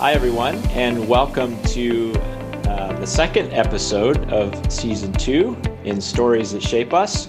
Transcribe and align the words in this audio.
Hi, 0.00 0.14
everyone, 0.14 0.56
and 0.70 1.06
welcome 1.06 1.62
to 1.64 2.14
uh, 2.64 2.98
the 2.98 3.06
second 3.06 3.52
episode 3.52 4.32
of 4.32 4.72
season 4.72 5.12
two 5.12 5.60
in 5.84 6.00
Stories 6.00 6.52
That 6.52 6.62
Shape 6.62 6.94
Us. 6.94 7.28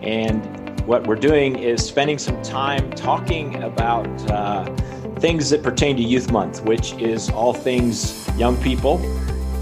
And 0.00 0.80
what 0.86 1.08
we're 1.08 1.16
doing 1.16 1.58
is 1.58 1.84
spending 1.84 2.18
some 2.18 2.40
time 2.44 2.92
talking 2.92 3.60
about 3.64 4.06
uh, 4.30 4.64
things 5.16 5.50
that 5.50 5.64
pertain 5.64 5.96
to 5.96 6.04
Youth 6.04 6.30
Month, 6.30 6.62
which 6.62 6.92
is 6.92 7.30
all 7.30 7.52
things 7.52 8.30
young 8.38 8.56
people, 8.62 8.98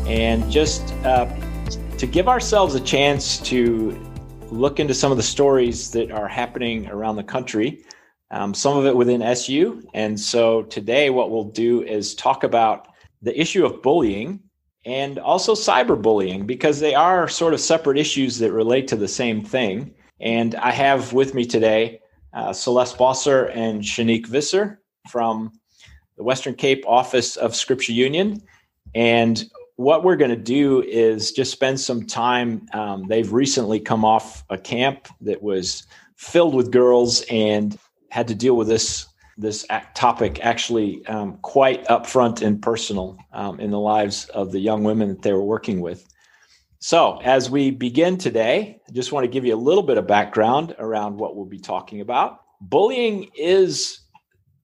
and 0.06 0.52
just 0.52 0.92
uh, 1.06 1.34
to 1.96 2.06
give 2.06 2.28
ourselves 2.28 2.74
a 2.74 2.80
chance 2.80 3.38
to 3.48 3.98
look 4.50 4.78
into 4.78 4.92
some 4.92 5.10
of 5.10 5.16
the 5.16 5.22
stories 5.22 5.90
that 5.92 6.10
are 6.10 6.28
happening 6.28 6.86
around 6.88 7.16
the 7.16 7.24
country 7.24 7.82
um, 8.32 8.54
some 8.54 8.76
of 8.76 8.86
it 8.86 8.96
within 8.96 9.22
SU. 9.22 9.86
And 9.94 10.18
so 10.18 10.62
today, 10.62 11.10
what 11.10 11.30
we'll 11.30 11.44
do 11.44 11.82
is 11.82 12.14
talk 12.14 12.44
about 12.44 12.88
the 13.20 13.38
issue 13.38 13.64
of 13.64 13.82
bullying 13.82 14.40
and 14.84 15.18
also 15.18 15.54
cyberbullying 15.54 16.46
because 16.46 16.80
they 16.80 16.94
are 16.94 17.28
sort 17.28 17.54
of 17.54 17.60
separate 17.60 17.98
issues 17.98 18.38
that 18.38 18.50
relate 18.50 18.88
to 18.88 18.96
the 18.96 19.06
same 19.06 19.44
thing. 19.44 19.94
And 20.20 20.54
I 20.56 20.72
have 20.72 21.12
with 21.12 21.34
me 21.34 21.44
today 21.44 22.00
uh, 22.32 22.52
Celeste 22.52 22.96
Bosser 22.96 23.50
and 23.54 23.82
Shanique 23.82 24.26
Visser 24.26 24.80
from 25.10 25.52
the 26.16 26.24
Western 26.24 26.54
Cape 26.54 26.84
office 26.86 27.36
of 27.36 27.54
Scripture 27.54 27.92
Union. 27.92 28.42
And 28.94 29.44
what 29.76 30.04
we're 30.04 30.16
going 30.16 30.30
to 30.30 30.36
do 30.36 30.82
is 30.82 31.32
just 31.32 31.52
spend 31.52 31.78
some 31.80 32.06
time. 32.06 32.66
Um, 32.72 33.06
they've 33.08 33.32
recently 33.32 33.78
come 33.78 34.04
off 34.04 34.44
a 34.48 34.58
camp 34.58 35.08
that 35.20 35.42
was 35.42 35.86
filled 36.16 36.54
with 36.54 36.70
girls 36.70 37.24
and 37.30 37.78
had 38.12 38.28
to 38.28 38.34
deal 38.34 38.56
with 38.56 38.68
this 38.68 39.06
this 39.38 39.64
topic 39.94 40.38
actually 40.42 41.04
um, 41.06 41.38
quite 41.38 41.82
upfront 41.86 42.42
and 42.42 42.60
personal 42.60 43.16
um, 43.32 43.58
in 43.58 43.70
the 43.70 43.80
lives 43.80 44.26
of 44.34 44.52
the 44.52 44.60
young 44.60 44.84
women 44.84 45.08
that 45.08 45.22
they 45.22 45.32
were 45.32 45.42
working 45.42 45.80
with. 45.80 46.06
So, 46.78 47.18
as 47.24 47.48
we 47.48 47.70
begin 47.70 48.18
today, 48.18 48.78
I 48.86 48.92
just 48.92 49.12
want 49.12 49.24
to 49.24 49.28
give 49.28 49.46
you 49.46 49.54
a 49.54 49.64
little 49.68 49.82
bit 49.82 49.96
of 49.96 50.06
background 50.06 50.74
around 50.78 51.16
what 51.16 51.36
we'll 51.36 51.46
be 51.46 51.58
talking 51.58 52.02
about. 52.02 52.40
Bullying 52.60 53.30
is 53.34 54.00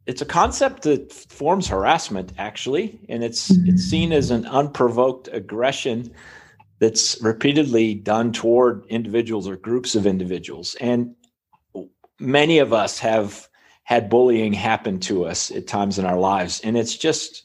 it's 0.05 0.21
a 0.21 0.27
concept 0.27 0.83
that 0.83 1.11
forms 1.11 1.67
harassment 1.67 2.35
actually, 2.37 3.01
and 3.09 3.25
it's 3.25 3.51
it's 3.51 3.85
seen 3.85 4.13
as 4.13 4.31
an 4.31 4.45
unprovoked 4.45 5.31
aggression 5.33 6.13
that's 6.81 7.19
repeatedly 7.23 7.95
done 7.95 8.31
toward 8.31 8.85
individuals 8.89 9.49
or 9.49 9.57
groups 9.57 9.95
of 9.95 10.07
individuals. 10.07 10.77
And 10.83 11.15
many 12.19 12.59
of 12.59 12.73
us 12.73 12.99
have 12.99 13.49
had 13.85 14.11
bullying 14.11 14.53
happen 14.53 15.01
to 15.01 15.25
us 15.25 15.51
at 15.51 15.67
times 15.67 15.99
in 15.99 16.05
our 16.05 16.19
lives 16.19 16.61
and 16.61 16.77
it's 16.77 16.97
just 16.97 17.45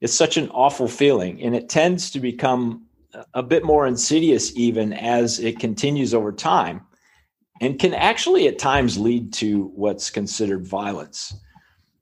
it's 0.00 0.14
such 0.14 0.36
an 0.36 0.48
awful 0.50 0.88
feeling 0.88 1.40
and 1.42 1.54
it 1.54 1.68
tends 1.68 2.10
to 2.10 2.20
become 2.20 2.86
a 3.34 3.42
bit 3.42 3.64
more 3.64 3.86
insidious 3.86 4.54
even 4.56 4.92
as 4.92 5.38
it 5.38 5.58
continues 5.58 6.14
over 6.14 6.32
time 6.32 6.80
and 7.60 7.78
can 7.78 7.94
actually 7.94 8.48
at 8.48 8.58
times 8.58 8.98
lead 8.98 9.32
to 9.32 9.70
what's 9.74 10.10
considered 10.10 10.66
violence. 10.66 11.34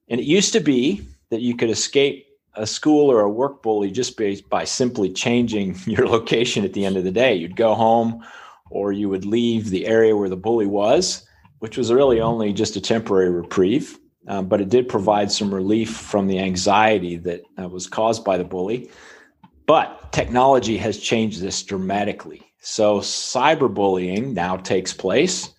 And 0.09 0.21
it 0.21 0.25
used 0.25 0.53
to 0.55 0.61
be 0.61 1.07
that 1.31 1.43
you 1.43 1.57
could 1.57 1.71
escape 1.71 2.27
a 2.55 2.67
school 2.67 3.11
or 3.11 3.21
a 3.21 3.31
work 3.31 3.63
bully 3.63 3.91
just 3.91 4.17
by, 4.17 4.39
by 4.49 4.65
simply 4.65 5.13
changing 5.13 5.77
your 5.87 6.09
location 6.09 6.65
at 6.65 6.73
the 6.73 6.85
end 6.85 6.97
of 6.97 7.05
the 7.05 7.13
day. 7.13 7.35
You'd 7.35 7.57
go 7.57 7.75
home 7.75 8.25
or 8.71 8.93
you 8.93 9.09
would 9.09 9.25
leave 9.25 9.71
the 9.71 9.87
area 9.87 10.17
where 10.17 10.29
the 10.29 10.37
bully 10.37 10.67
was 10.67 11.27
which 11.61 11.79
was 11.79 11.93
really 11.93 12.21
only 12.21 12.53
just 12.53 12.77
a 12.77 12.81
temporary 12.81 13.31
reprieve, 13.31 13.99
um, 14.27 14.49
but 14.49 14.61
it 14.61 14.69
did 14.69 14.89
provide 14.89 15.31
some 15.31 15.55
relief 15.55 15.91
from 15.91 16.27
the 16.27 16.39
anxiety 16.39 17.17
that 17.17 17.43
uh, 17.59 17.69
was 17.69 17.87
caused 17.87 18.25
by 18.25 18.37
the 18.37 18.45
bully. 18.45 18.91
But 19.67 20.13
technology 20.13 20.77
has 20.79 20.99
changed 20.99 21.41
this 21.41 21.63
dramatically. 21.63 22.43
So 22.61 23.01
cyberbullying 23.01 24.33
now 24.33 24.57
takes 24.57 24.93
place 24.93 25.51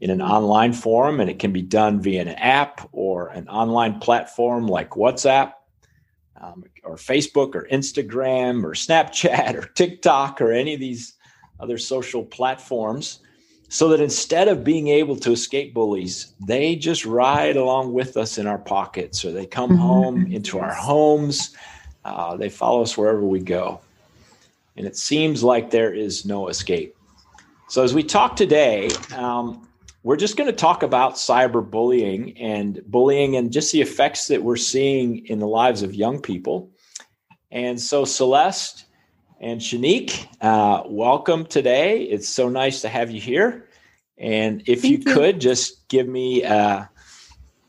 in 0.00 0.10
an 0.10 0.20
online 0.20 0.72
forum, 0.72 1.20
and 1.20 1.30
it 1.30 1.38
can 1.38 1.52
be 1.52 1.62
done 1.62 2.00
via 2.00 2.20
an 2.20 2.28
app 2.28 2.86
or 2.92 3.28
an 3.28 3.48
online 3.48 3.98
platform 3.98 4.68
like 4.68 4.90
WhatsApp. 4.90 5.52
Um, 6.38 6.64
or 6.84 6.96
Facebook 6.96 7.54
or 7.54 7.66
Instagram 7.72 8.62
or 8.62 8.72
Snapchat 8.72 9.54
or 9.54 9.66
TikTok 9.74 10.40
or 10.42 10.52
any 10.52 10.74
of 10.74 10.80
these 10.80 11.14
other 11.60 11.78
social 11.78 12.22
platforms 12.22 13.20
so 13.68 13.88
that 13.88 14.00
instead 14.00 14.48
of 14.48 14.62
being 14.62 14.88
able 14.88 15.16
to 15.16 15.32
escape 15.32 15.74
bullies, 15.74 16.32
they 16.40 16.76
just 16.76 17.04
ride 17.04 17.56
along 17.56 17.92
with 17.92 18.16
us 18.16 18.38
in 18.38 18.46
our 18.46 18.58
pockets 18.58 19.24
or 19.24 19.32
they 19.32 19.46
come 19.46 19.70
mm-hmm. 19.70 19.80
home 19.80 20.32
into 20.32 20.58
our 20.58 20.74
homes. 20.74 21.56
Uh, 22.04 22.36
they 22.36 22.48
follow 22.48 22.82
us 22.82 22.96
wherever 22.96 23.22
we 23.22 23.40
go. 23.40 23.80
And 24.76 24.86
it 24.86 24.96
seems 24.96 25.42
like 25.42 25.70
there 25.70 25.92
is 25.92 26.24
no 26.24 26.48
escape. 26.48 26.94
So, 27.68 27.82
as 27.82 27.94
we 27.94 28.04
talk 28.04 28.36
today, 28.36 28.90
um, 29.16 29.66
we're 30.04 30.16
just 30.16 30.36
going 30.36 30.48
to 30.48 30.54
talk 30.54 30.84
about 30.84 31.14
cyberbullying 31.14 32.40
and 32.40 32.80
bullying 32.86 33.34
and 33.34 33.50
just 33.50 33.72
the 33.72 33.80
effects 33.80 34.28
that 34.28 34.40
we're 34.40 34.56
seeing 34.56 35.26
in 35.26 35.40
the 35.40 35.48
lives 35.48 35.82
of 35.82 35.94
young 35.94 36.20
people. 36.20 36.70
And 37.50 37.80
so, 37.80 38.04
Celeste, 38.04 38.85
and 39.40 39.60
Shanique, 39.60 40.26
uh, 40.40 40.82
welcome 40.86 41.44
today. 41.44 42.02
It's 42.02 42.28
so 42.28 42.48
nice 42.48 42.80
to 42.82 42.88
have 42.88 43.10
you 43.10 43.20
here. 43.20 43.68
And 44.18 44.62
if 44.66 44.84
you, 44.84 44.98
you, 44.98 45.04
could 45.04 45.40
just 45.40 45.86
give 45.88 46.08
me, 46.08 46.42
uh, 46.44 46.84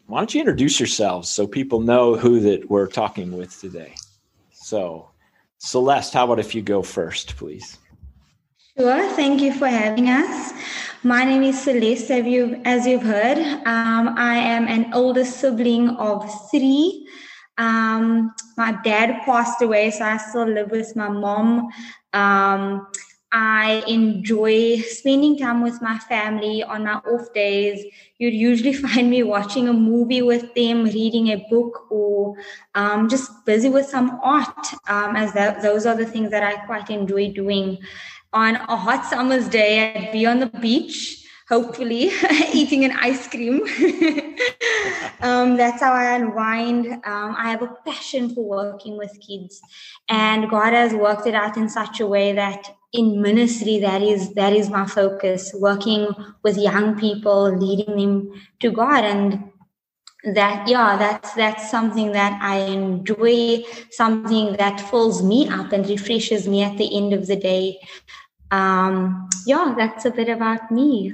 why 0.06 0.20
don't 0.20 0.34
you 0.34 0.40
introduce 0.40 0.80
yourselves 0.80 1.30
so 1.30 1.46
people 1.46 1.82
know 1.82 2.16
who 2.16 2.40
that 2.42 2.70
we're 2.70 2.88
talking 2.88 3.36
with 3.38 3.60
today? 3.60 3.96
So, 4.54 5.10
Celeste, 5.58 6.14
how 6.14 6.26
about 6.26 6.40
if 6.40 6.56
you 6.56 6.62
go 6.62 6.82
first, 6.82 7.36
please? 7.36 7.78
Sure. 8.78 9.10
Thank 9.12 9.42
you 9.42 9.54
for 9.54 9.68
having 9.68 10.08
us. 10.08 10.54
My 11.04 11.26
name 11.26 11.44
is 11.44 11.62
Celeste. 11.62 12.12
As 12.12 12.26
you've, 12.26 12.62
as 12.64 12.88
you've 12.88 13.04
heard, 13.04 13.40
um, 13.66 14.16
I 14.18 14.38
am 14.38 14.68
an 14.68 14.94
older 14.94 15.26
sibling 15.26 15.90
of 15.90 16.50
three. 16.50 17.08
Um, 17.58 18.34
my 18.56 18.74
dad 18.84 19.22
passed 19.26 19.62
away, 19.62 19.92
so 19.92 20.06
I 20.06 20.18
still 20.18 20.48
live 20.48 20.72
with 20.72 20.96
my 20.96 21.10
mom. 21.10 21.70
Um, 22.14 22.88
I 23.32 23.84
enjoy 23.88 24.78
spending 24.80 25.38
time 25.38 25.62
with 25.62 25.82
my 25.82 25.98
family 26.00 26.64
on 26.64 26.86
my 26.86 26.94
off 26.94 27.34
days. 27.34 27.84
You'd 28.20 28.34
usually 28.34 28.74
find 28.86 29.10
me 29.10 29.24
watching 29.24 29.68
a 29.68 29.74
movie 29.74 30.22
with 30.22 30.54
them, 30.56 30.86
reading 30.86 31.30
a 31.30 31.46
book, 31.50 31.92
or 31.92 32.36
um, 32.76 33.10
just 33.10 33.32
busy 33.46 33.70
with 33.70 33.88
some 33.88 34.20
art, 34.24 34.68
um, 34.88 35.16
as 35.16 35.34
that, 35.34 35.62
those 35.62 35.86
are 35.86 35.96
the 35.96 36.06
things 36.06 36.32
that 36.32 36.44
I 36.44 36.66
quite 36.66 36.90
enjoy 36.90 37.32
doing. 37.34 37.80
On 38.34 38.56
a 38.56 38.76
hot 38.76 39.06
summer's 39.06 39.48
day, 39.48 39.94
I'd 39.94 40.12
be 40.12 40.26
on 40.26 40.40
the 40.40 40.48
beach 40.48 41.17
hopefully 41.50 42.12
eating 42.54 42.84
an 42.86 42.92
ice 43.00 43.28
cream. 43.28 43.62
um, 45.22 45.58
that's 45.58 45.82
how 45.82 45.94
I 45.94 46.16
unwind. 46.16 46.88
Um, 46.88 47.36
I 47.38 47.50
have 47.52 47.62
a 47.62 47.76
passion 47.86 48.34
for 48.34 48.44
working 48.44 48.98
with 48.98 49.18
kids, 49.26 49.62
and 50.10 50.50
God 50.50 50.74
has 50.74 50.94
worked 50.94 51.28
it 51.28 51.36
out 51.36 51.58
in 51.58 51.70
such 51.70 52.00
a 52.00 52.08
way 52.08 52.34
that 52.34 52.76
in 52.94 53.22
ministry 53.22 53.80
that 53.80 54.02
is 54.02 54.34
that 54.34 54.54
is 54.54 54.70
my 54.70 54.86
focus 54.86 55.54
working 55.56 56.08
with 56.44 56.58
young 56.58 56.98
people 56.98 57.54
leading 57.58 57.98
them 57.98 58.32
to 58.62 58.72
god 58.72 59.04
and 59.04 59.52
that 60.34 60.68
yeah 60.68 60.96
that's 60.96 61.34
that's 61.34 61.70
something 61.70 62.14
that 62.14 62.40
i 62.42 62.60
enjoy 62.60 63.62
something 63.92 64.54
that 64.54 64.80
fills 64.90 65.22
me 65.22 65.50
up 65.50 65.74
and 65.74 65.88
refreshes 65.88 66.48
me 66.48 66.64
at 66.64 66.78
the 66.78 66.96
end 66.96 67.14
of 67.14 67.28
the 67.28 67.36
day 67.36 67.78
um 68.52 69.28
yeah 69.46 69.76
that's 69.78 70.06
a 70.06 70.12
bit 70.12 70.30
about 70.30 70.72
me 70.72 71.14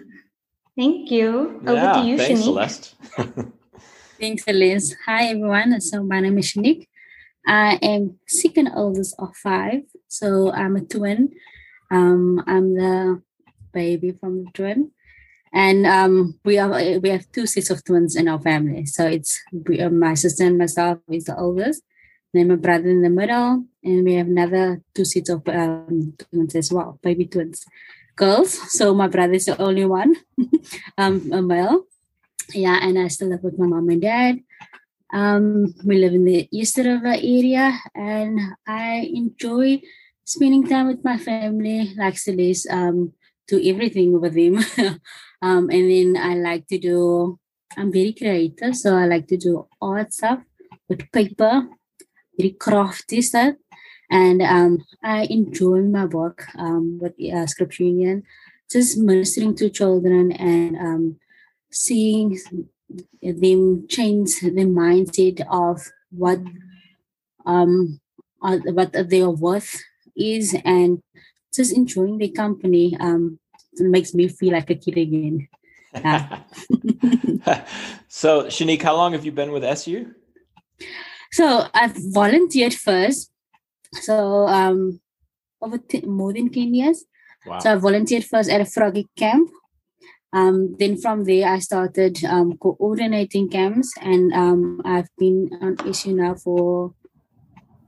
Thank 0.75 1.11
you. 1.11 1.61
Over 1.67 1.73
yeah, 1.73 1.93
to 1.93 2.07
you, 2.07 2.17
thanks, 2.17 2.41
Shanique. 2.41 2.43
Celeste. 2.43 2.95
thanks, 4.19 4.43
Elise. 4.47 4.95
Hi, 5.05 5.25
everyone. 5.25 5.79
So 5.81 6.03
my 6.03 6.19
name 6.19 6.39
is 6.39 6.51
Shanique. 6.51 6.87
I 7.45 7.77
am 7.81 8.17
second 8.27 8.71
oldest 8.75 9.15
of 9.19 9.35
five. 9.35 9.83
So 10.07 10.51
I'm 10.51 10.75
a 10.75 10.81
twin. 10.81 11.33
Um, 11.91 12.43
I'm 12.47 12.73
the 12.73 13.21
baby 13.71 14.13
from 14.13 14.45
the 14.45 14.51
twin. 14.51 14.91
And 15.53 15.85
um, 15.85 16.39
we 16.43 16.55
have 16.55 16.71
we 17.03 17.09
have 17.09 17.31
two 17.31 17.45
sets 17.45 17.69
of 17.69 17.83
twins 17.83 18.15
in 18.15 18.27
our 18.27 18.41
family. 18.41 18.87
So 18.87 19.05
it's 19.05 19.39
we, 19.51 19.79
uh, 19.79 19.91
my 19.91 20.15
sister 20.15 20.45
and 20.45 20.57
myself 20.57 20.97
is 21.11 21.25
the 21.25 21.37
oldest, 21.37 21.83
then 22.33 22.47
my 22.47 22.55
brother 22.55 22.89
in 22.89 23.03
the 23.03 23.11
middle, 23.11 23.65
and 23.83 24.03
we 24.03 24.15
have 24.15 24.25
another 24.25 24.81
two 24.95 25.05
sets 25.05 25.29
of 25.29 25.47
um, 25.49 26.15
twins 26.17 26.55
as 26.55 26.73
well, 26.73 26.97
baby 27.03 27.27
twins 27.27 27.63
girls. 28.15 28.54
So 28.71 28.94
my 28.94 29.07
brother 29.07 29.33
is 29.33 29.45
the 29.45 29.62
only 29.62 29.86
one, 29.86 30.15
um, 30.98 31.31
a 31.31 31.42
male. 31.42 31.86
Yeah, 32.54 32.80
and 32.81 33.00
I 33.00 33.07
still 33.07 33.30
live 33.30 33.44
with 33.44 33.57
my 33.57 33.68
mom 33.68 33.89
and 33.89 34.01
dad. 34.01 34.39
Um, 35.13 35.74
we 35.86 35.98
live 35.98 36.13
in 36.13 36.25
the 36.25 36.48
East 36.51 36.77
River 36.77 37.13
area, 37.13 37.80
and 37.95 38.39
I 38.68 39.10
enjoy 39.13 39.81
spending 40.25 40.68
time 40.68 40.88
with 40.88 41.04
my 41.04 41.18
family, 41.18 41.94
like 41.95 42.18
Celeste, 42.18 42.68
um, 42.69 43.13
do 43.48 43.62
everything 43.63 44.19
with 44.19 44.33
them. 44.33 44.57
um, 45.42 45.69
and 45.69 45.86
then 45.92 46.18
I 46.18 46.36
like 46.36 46.68
to 46.68 46.77
do, 46.77 47.39
I'm 47.77 47.92
very 47.92 48.13
creative, 48.13 48.75
so 48.75 48.95
I 48.95 49.06
like 49.06 49.27
to 49.27 49.38
do 49.38 49.68
art 49.81 50.13
stuff 50.13 50.39
with 50.89 51.12
paper. 51.12 51.69
very 52.38 52.51
crafty 52.51 53.21
stuff. 53.21 53.56
And 54.09 54.41
um, 54.41 54.85
I 55.03 55.23
enjoy 55.29 55.81
my 55.81 56.05
work 56.05 56.45
um, 56.57 57.00
with 57.01 57.13
uh, 57.33 57.47
Scripture 57.47 57.83
Union, 57.83 58.23
just 58.69 58.97
ministering 58.97 59.55
to 59.55 59.69
children 59.69 60.31
and 60.33 60.77
um, 60.77 61.15
seeing 61.71 62.38
them 63.21 63.88
change 63.88 64.41
the 64.41 64.51
mindset 64.51 65.45
of 65.50 65.81
what 66.11 66.39
um, 67.45 68.00
uh, 68.41 68.57
what 68.71 68.94
their 69.09 69.29
worth 69.29 69.81
is 70.15 70.56
and 70.65 71.01
just 71.53 71.75
enjoying 71.75 72.17
the 72.17 72.29
company 72.29 72.95
um, 72.99 73.39
makes 73.79 74.13
me 74.13 74.27
feel 74.27 74.53
like 74.53 74.69
a 74.69 74.75
kid 74.75 74.97
again. 74.97 75.47
so, 78.07 78.45
Shanique, 78.45 78.81
how 78.81 78.95
long 78.95 79.13
have 79.13 79.25
you 79.25 79.31
been 79.31 79.51
with 79.51 79.63
SU? 79.63 80.11
So, 81.31 81.67
I've 81.73 81.95
volunteered 82.13 82.73
first. 82.73 83.31
So, 84.01 84.48
um, 84.48 85.00
over 85.62 85.80
more 86.06 86.34
than 86.34 86.50
10 86.50 86.74
years. 86.74 87.06
Wow. 87.45 87.60
So, 87.60 87.74
I 87.74 87.75
volunteered 87.75 88.25
first 88.25 88.50
at 88.50 88.62
a 88.62 88.66
froggy 88.66 89.07
camp. 89.18 89.50
Um, 90.34 90.75
then 90.80 90.98
from 90.98 91.25
there, 91.25 91.48
I 91.48 91.60
started 91.60 92.24
um, 92.25 92.57
coordinating 92.57 93.50
camps, 93.50 93.94
and 94.01 94.34
um, 94.34 94.81
I've 94.84 95.10
been 95.19 95.51
on 95.62 95.78
SU 95.90 96.16
now 96.16 96.34
for 96.34 96.95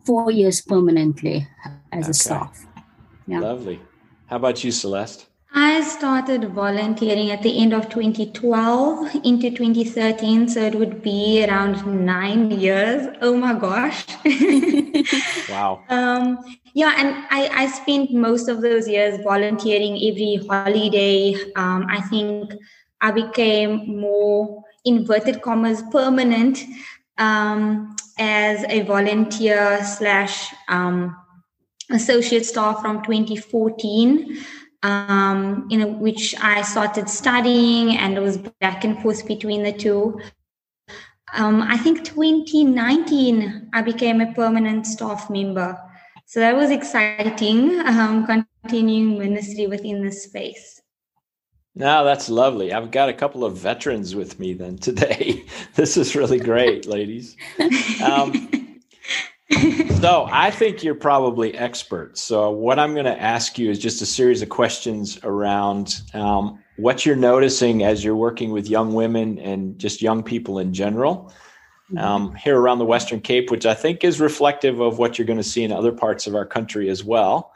four 0.06 0.32
years 0.32 0.62
permanently 0.62 1.48
as 1.92 2.06
okay. 2.06 2.12
a 2.12 2.14
staff. 2.14 2.66
Yeah. 3.26 3.40
Lovely. 3.40 3.82
How 4.28 4.36
about 4.36 4.64
you, 4.64 4.72
Celeste? 4.72 5.26
I 5.58 5.82
started 5.84 6.50
volunteering 6.50 7.32
at 7.32 7.42
the 7.42 7.58
end 7.58 7.74
of 7.74 7.88
2012 7.88 9.16
into 9.24 9.50
2013, 9.50 10.50
so 10.50 10.62
it 10.62 10.76
would 10.76 11.02
be 11.02 11.46
around 11.46 12.06
nine 12.06 12.52
years. 12.52 13.08
Oh 13.22 13.38
my 13.38 13.54
gosh. 13.54 14.06
wow. 15.50 15.82
Um, 15.88 16.44
yeah, 16.74 16.94
and 16.98 17.26
I, 17.32 17.48
I 17.54 17.68
spent 17.68 18.12
most 18.12 18.50
of 18.50 18.62
those 18.62 18.86
years 18.86 19.24
volunteering 19.24 19.96
every 19.96 20.46
holiday. 20.46 21.36
Um, 21.56 21.88
I 21.90 22.02
think 22.02 22.52
I 23.00 23.12
became 23.12 23.98
more 23.98 24.62
inverted 24.84 25.42
commas 25.42 25.82
permanent 25.90 26.66
um, 27.18 27.96
as 28.20 28.66
a 28.68 28.82
volunteer 28.82 29.82
slash 29.86 30.54
um, 30.68 31.16
associate 31.92 32.46
staff 32.46 32.82
from 32.82 33.04
2014 33.04 34.38
um, 34.86 35.68
in 35.72 36.00
which 36.00 36.36
I 36.42 36.62
started 36.62 37.10
studying 37.10 37.98
and 37.98 38.16
it 38.16 38.22
was 38.22 38.38
back 38.38 38.84
and 38.84 39.02
forth 39.02 39.26
between 39.26 39.64
the 39.64 39.74
two. 39.74 40.22
Um, 41.34 41.64
I 41.64 41.76
think 41.78 42.06
2019, 42.06 43.72
I 43.74 43.82
became 43.82 44.22
a 44.22 44.32
permanent 44.34 44.86
staff 44.86 45.30
member. 45.30 45.78
So 46.28 46.40
that 46.40 46.56
was 46.56 46.70
exciting, 46.70 47.80
um, 47.80 48.28
continuing 48.28 49.18
ministry 49.18 49.66
within 49.66 50.04
this 50.04 50.24
space. 50.24 50.82
Now 51.74 52.04
that's 52.04 52.30
lovely. 52.30 52.72
I've 52.72 52.92
got 52.92 53.10
a 53.10 53.14
couple 53.14 53.44
of 53.44 53.58
veterans 53.58 54.16
with 54.16 54.40
me 54.40 54.54
then 54.54 54.78
today. 54.78 55.46
this 55.76 55.98
is 55.98 56.16
really 56.16 56.40
great, 56.40 56.86
ladies. 56.86 57.36
Um, 58.04 58.65
so 60.02 60.28
I 60.32 60.50
think 60.50 60.84
you're 60.84 60.96
probably 60.96 61.56
expert. 61.56 62.18
So 62.18 62.50
what 62.50 62.80
I'm 62.80 62.94
going 62.94 63.06
to 63.06 63.22
ask 63.22 63.60
you 63.60 63.70
is 63.70 63.78
just 63.78 64.02
a 64.02 64.06
series 64.06 64.42
of 64.42 64.50
questions 64.50 65.20
around 65.24 66.02
um, 66.14 66.64
what 66.78 67.06
you're 67.06 67.16
noticing 67.16 67.84
as 67.84 68.04
you're 68.04 68.16
working 68.16 68.52
with 68.52 68.68
young 68.68 68.94
women 68.94 69.38
and 69.40 69.78
just 69.78 70.02
young 70.02 70.24
people 70.24 70.58
in 70.58 70.74
general 70.74 71.32
mm-hmm. 71.92 71.98
um, 71.98 72.36
here 72.36 72.60
around 72.60 72.80
the 72.80 72.86
Western 72.86 73.22
Cape, 73.22 73.52
which 73.52 73.66
I 73.66 73.74
think 73.74 74.04
is 74.04 74.20
reflective 74.20 74.80
of 74.80 74.98
what 74.98 75.18
you're 75.18 75.28
going 75.28 75.38
to 75.38 75.44
see 75.44 75.64
in 75.64 75.72
other 75.72 75.92
parts 75.92 76.26
of 76.28 76.36
our 76.36 76.46
country 76.46 76.90
as 76.90 77.04
well. 77.04 77.52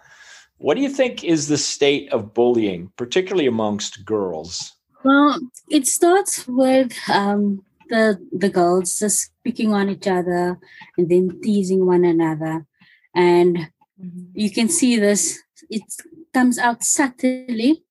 What 0.58 0.76
do 0.76 0.82
you 0.82 0.90
think 0.90 1.24
is 1.24 1.48
the 1.48 1.58
state 1.58 2.12
of 2.12 2.34
bullying, 2.34 2.92
particularly 2.98 3.48
amongst 3.48 4.06
girls? 4.06 4.74
Well, 5.04 5.40
it 5.70 5.88
starts 5.88 6.46
with 6.48 6.94
um, 7.08 7.64
the 7.90 8.18
the 8.32 8.50
girls 8.50 9.00
just 9.00 9.32
picking 9.44 9.74
on 9.74 9.90
each 9.90 10.08
other 10.08 10.60
and 10.98 11.10
then 11.10 11.40
teasing 11.42 11.86
one 11.86 12.06
another. 12.06 12.66
And 13.16 13.58
mm-hmm. 14.00 14.32
you 14.34 14.52
can 14.52 14.70
see 14.70 14.98
this 14.98 15.40
it 15.70 15.84
comes 16.34 16.58
out 16.58 16.84
subtly. 16.84 17.84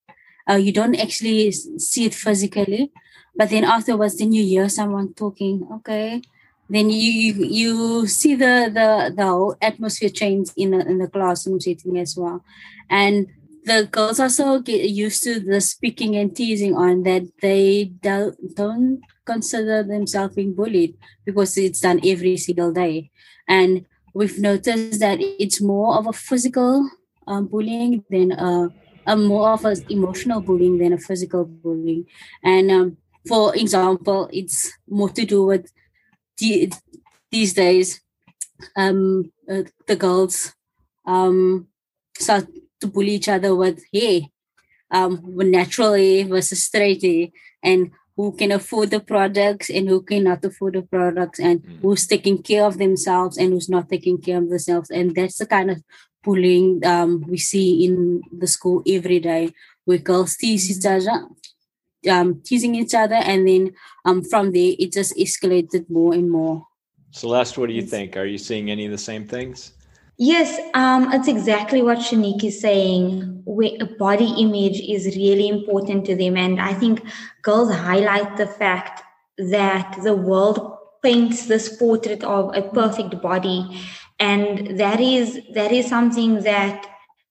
Uh, 0.48 0.54
you 0.54 0.72
don't 0.72 0.94
actually 0.94 1.52
see 1.52 2.06
it 2.06 2.14
physically 2.14 2.90
but 3.38 3.50
then 3.50 3.62
afterwards 3.62 4.18
then 4.18 4.32
you 4.32 4.42
hear 4.42 4.68
someone 4.68 5.14
talking 5.14 5.66
okay? 5.72 6.20
Then 6.68 6.90
you 6.90 6.98
you, 6.98 7.44
you 7.44 8.06
see 8.08 8.34
the 8.34 8.68
the 8.68 9.14
the 9.16 9.24
whole 9.24 9.56
atmosphere 9.62 10.10
change 10.10 10.50
in 10.56 10.72
the, 10.72 10.80
in 10.84 10.98
the 10.98 11.08
classroom 11.08 11.60
setting 11.60 11.96
as 11.96 12.16
well. 12.16 12.44
And 12.90 13.28
the 13.64 13.88
girls 13.90 14.18
also 14.18 14.58
get 14.58 14.90
used 14.90 15.22
to 15.22 15.40
the 15.40 15.60
speaking 15.60 16.16
and 16.16 16.34
teasing 16.34 16.74
on 16.74 17.04
that 17.04 17.30
they 17.40 17.92
don't, 18.02 18.36
don't 18.54 19.00
consider 19.32 19.82
themselves 19.82 20.34
being 20.34 20.54
bullied 20.54 20.96
because 21.24 21.56
it's 21.58 21.80
done 21.80 22.00
every 22.12 22.36
single 22.36 22.72
day. 22.72 23.10
And 23.46 23.84
we've 24.14 24.38
noticed 24.38 25.00
that 25.00 25.18
it's 25.20 25.60
more 25.60 25.96
of 25.98 26.06
a 26.06 26.12
physical 26.12 26.88
um, 27.26 27.46
bullying 27.46 28.04
than 28.10 28.32
a, 28.32 28.68
a, 29.06 29.16
more 29.16 29.50
of 29.50 29.64
an 29.64 29.76
emotional 29.88 30.40
bullying 30.40 30.78
than 30.78 30.92
a 30.94 30.98
physical 30.98 31.44
bullying. 31.44 32.06
And 32.42 32.70
um, 32.70 32.96
for 33.26 33.54
example, 33.54 34.30
it's 34.32 34.72
more 34.88 35.10
to 35.10 35.24
do 35.24 35.44
with 35.44 35.70
the, 36.38 36.72
these 37.30 37.52
days, 37.52 38.00
um, 38.76 39.30
uh, 39.50 39.62
the 39.86 39.96
girls 39.96 40.54
um, 41.06 41.68
start 42.18 42.46
to 42.80 42.86
bully 42.86 43.14
each 43.14 43.28
other 43.28 43.54
with, 43.54 43.84
hey, 43.92 44.30
um, 44.90 45.20
naturally 45.50 46.22
versus 46.22 46.64
straight 46.64 47.32
and 47.62 47.90
who 48.18 48.32
can 48.32 48.50
afford 48.50 48.90
the 48.90 48.98
products 48.98 49.70
and 49.70 49.88
who 49.88 50.02
cannot 50.02 50.44
afford 50.44 50.74
the 50.74 50.82
products 50.82 51.38
and 51.38 51.62
mm. 51.62 51.80
who's 51.80 52.04
taking 52.04 52.42
care 52.42 52.64
of 52.64 52.76
themselves 52.76 53.38
and 53.38 53.52
who's 53.52 53.68
not 53.68 53.88
taking 53.88 54.18
care 54.20 54.38
of 54.38 54.48
themselves. 54.50 54.90
And 54.90 55.14
that's 55.14 55.38
the 55.38 55.46
kind 55.46 55.70
of 55.70 55.80
bullying 56.24 56.84
um, 56.84 57.24
we 57.28 57.38
see 57.38 57.84
in 57.86 58.20
the 58.36 58.48
school 58.48 58.82
every 58.88 59.20
day 59.20 59.54
where 59.84 59.98
girls 59.98 60.36
tease 60.36 60.68
each 60.68 60.84
mm. 60.84 60.96
other 60.96 61.28
um, 62.10 62.42
teasing 62.44 62.74
each 62.74 62.94
other 62.94 63.14
and 63.14 63.46
then 63.46 63.72
um, 64.04 64.24
from 64.24 64.50
there 64.50 64.74
it 64.78 64.92
just 64.92 65.16
escalated 65.16 65.88
more 65.88 66.12
and 66.12 66.28
more. 66.28 66.66
Celeste 67.12 67.56
what 67.56 67.68
do 67.68 67.72
you 67.72 67.82
think? 67.82 68.16
Are 68.16 68.26
you 68.26 68.38
seeing 68.38 68.68
any 68.68 68.84
of 68.84 68.90
the 68.90 68.98
same 68.98 69.28
things 69.28 69.74
Yes, 70.20 70.58
um, 70.74 71.12
it's 71.12 71.28
exactly 71.28 71.80
what 71.80 71.98
Shanique 71.98 72.42
is 72.42 72.60
saying. 72.60 73.42
Where 73.44 73.78
body 73.98 74.34
image 74.38 74.80
is 74.80 75.06
really 75.16 75.46
important 75.48 76.04
to 76.06 76.16
them, 76.16 76.36
and 76.36 76.60
I 76.60 76.74
think 76.74 77.02
girls 77.42 77.72
highlight 77.72 78.36
the 78.36 78.48
fact 78.48 79.02
that 79.38 79.96
the 80.02 80.14
world 80.16 80.76
paints 81.04 81.46
this 81.46 81.76
portrait 81.76 82.24
of 82.24 82.54
a 82.56 82.62
perfect 82.62 83.22
body, 83.22 83.80
and 84.18 84.78
that 84.80 85.00
is 85.00 85.40
that 85.54 85.70
is 85.70 85.86
something 85.86 86.42
that 86.42 86.84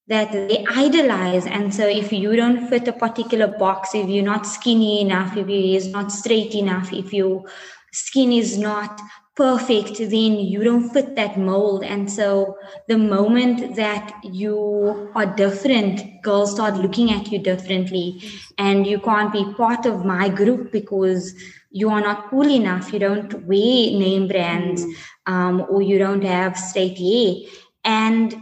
that 0.08 0.32
they 0.32 0.66
idolize. 0.70 1.46
And 1.46 1.76
so, 1.76 1.86
if 1.86 2.14
you 2.14 2.38
don't 2.38 2.70
fit 2.70 2.88
a 2.88 2.94
particular 2.94 3.48
box, 3.48 3.94
if 3.96 4.08
you're 4.08 4.24
not 4.24 4.48
skinny 4.48 5.02
enough, 5.02 5.36
if 5.36 5.48
hair 5.48 5.76
is 5.76 5.88
not 5.90 6.10
straight 6.10 6.56
enough, 6.56 6.94
if 6.94 7.12
your 7.12 7.44
skin 7.92 8.32
is 8.32 8.58
not 8.58 9.02
perfect, 9.38 10.00
then 10.00 10.40
you 10.40 10.64
don't 10.64 10.90
fit 10.90 11.16
that 11.16 11.38
mold. 11.38 11.84
And 11.84 12.12
so 12.12 12.58
the 12.88 12.98
moment 12.98 13.76
that 13.76 14.20
you 14.24 15.12
are 15.14 15.28
different, 15.28 16.24
girls 16.24 16.56
start 16.56 16.76
looking 16.78 17.12
at 17.12 17.32
you 17.32 17.38
differently. 17.38 18.20
And 18.58 18.88
you 18.88 19.00
can't 19.00 19.32
be 19.32 19.46
part 19.54 19.86
of 19.86 20.04
my 20.04 20.28
group 20.28 20.72
because 20.72 21.36
you 21.70 21.90
are 21.90 22.02
not 22.02 22.30
cool 22.30 22.50
enough. 22.50 22.92
You 22.92 23.00
don't 23.00 23.32
wear 23.46 23.92
name 23.92 24.28
brands 24.28 24.84
um, 25.28 25.66
or 25.70 25.84
you 25.84 26.00
don't 26.00 26.24
have 26.24 26.58
straight 26.58 26.98
hair. 26.98 27.36
And 27.84 28.36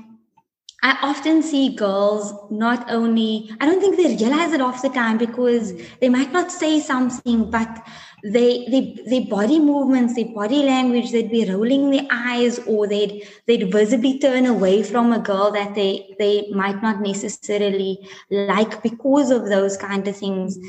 I 0.86 1.00
often 1.02 1.42
see 1.42 1.76
girls 1.76 2.32
not 2.52 2.92
only, 2.92 3.50
I 3.60 3.66
don't 3.66 3.80
think 3.82 3.98
they 3.98 4.16
realize 4.24 4.54
it 4.54 4.62
off 4.62 4.84
the 4.84 4.90
time 4.90 5.18
because 5.18 5.74
they 6.00 6.10
might 6.10 6.32
not 6.32 6.52
say 6.52 6.80
something, 6.80 7.50
but 7.50 7.84
they, 8.24 8.68
they 8.70 8.96
their 9.08 9.26
body 9.28 9.58
movements, 9.58 10.14
their 10.14 10.32
body 10.32 10.62
language, 10.62 11.12
they'd 11.12 11.32
be 11.32 11.52
rolling 11.52 11.90
their 11.90 12.06
eyes 12.12 12.60
or 12.68 12.86
they'd 12.86 13.28
they'd 13.48 13.72
visibly 13.72 14.20
turn 14.20 14.46
away 14.46 14.84
from 14.84 15.12
a 15.12 15.18
girl 15.18 15.50
that 15.54 15.74
they 15.74 16.16
they 16.20 16.52
might 16.52 16.84
not 16.84 17.02
necessarily 17.02 18.08
like 18.30 18.84
because 18.84 19.32
of 19.32 19.48
those 19.48 19.78
kind 19.78 20.08
of 20.08 20.16
things. 20.16 20.60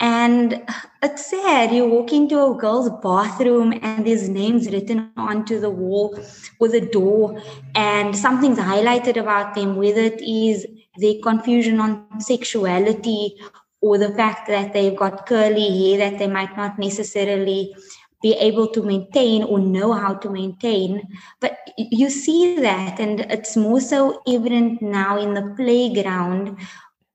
And 0.00 0.62
it's 1.02 1.28
sad. 1.28 1.72
You 1.72 1.86
walk 1.88 2.12
into 2.12 2.44
a 2.44 2.54
girl's 2.54 2.90
bathroom 3.02 3.72
and 3.82 4.06
there's 4.06 4.28
names 4.28 4.70
written 4.70 5.10
onto 5.16 5.58
the 5.58 5.70
wall 5.70 6.16
with 6.60 6.74
a 6.74 6.80
door, 6.80 7.42
and 7.74 8.16
something's 8.16 8.58
highlighted 8.58 9.16
about 9.16 9.54
them, 9.54 9.76
whether 9.76 10.00
it 10.00 10.20
is 10.22 10.66
their 10.98 11.14
confusion 11.22 11.80
on 11.80 12.20
sexuality 12.20 13.36
or 13.80 13.98
the 13.98 14.12
fact 14.14 14.48
that 14.48 14.72
they've 14.72 14.96
got 14.96 15.26
curly 15.26 15.96
hair 15.96 16.10
that 16.10 16.18
they 16.18 16.26
might 16.26 16.56
not 16.56 16.78
necessarily 16.78 17.74
be 18.20 18.34
able 18.34 18.66
to 18.66 18.82
maintain 18.82 19.44
or 19.44 19.60
know 19.60 19.92
how 19.92 20.14
to 20.14 20.28
maintain. 20.28 21.02
But 21.40 21.56
you 21.76 22.10
see 22.10 22.56
that, 22.60 22.98
and 22.98 23.20
it's 23.20 23.56
more 23.56 23.80
so 23.80 24.20
evident 24.26 24.82
now 24.82 25.18
in 25.18 25.34
the 25.34 25.54
playground 25.56 26.58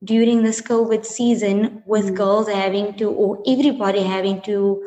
during 0.04 0.44
this 0.44 0.62
COVID 0.62 1.06
season 1.06 1.84
with 1.86 2.12
mm. 2.12 2.16
girls 2.16 2.50
having 2.50 2.94
to, 2.96 3.10
or 3.10 3.42
everybody 3.48 4.04
having 4.04 4.42
to 4.42 4.84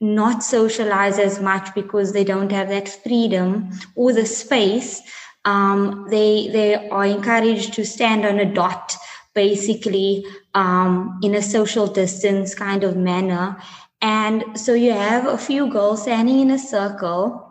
not 0.00 0.42
socialize 0.42 1.18
as 1.18 1.40
much 1.40 1.74
because 1.74 2.12
they 2.12 2.24
don't 2.24 2.52
have 2.52 2.68
that 2.68 2.88
freedom 2.88 3.70
or 3.94 4.12
the 4.12 4.26
space. 4.26 5.00
Um, 5.44 6.06
they 6.10 6.48
they 6.48 6.88
are 6.88 7.04
encouraged 7.04 7.74
to 7.74 7.84
stand 7.84 8.24
on 8.24 8.38
a 8.38 8.44
dot 8.44 8.96
basically 9.34 10.24
um, 10.54 11.18
in 11.22 11.34
a 11.34 11.42
social 11.42 11.86
distance 11.86 12.54
kind 12.54 12.84
of 12.84 12.96
manner. 12.96 13.56
And 14.00 14.58
so 14.58 14.74
you 14.74 14.92
have 14.92 15.26
a 15.26 15.38
few 15.38 15.68
girls 15.70 16.02
standing 16.02 16.40
in 16.40 16.50
a 16.50 16.58
circle 16.58 17.44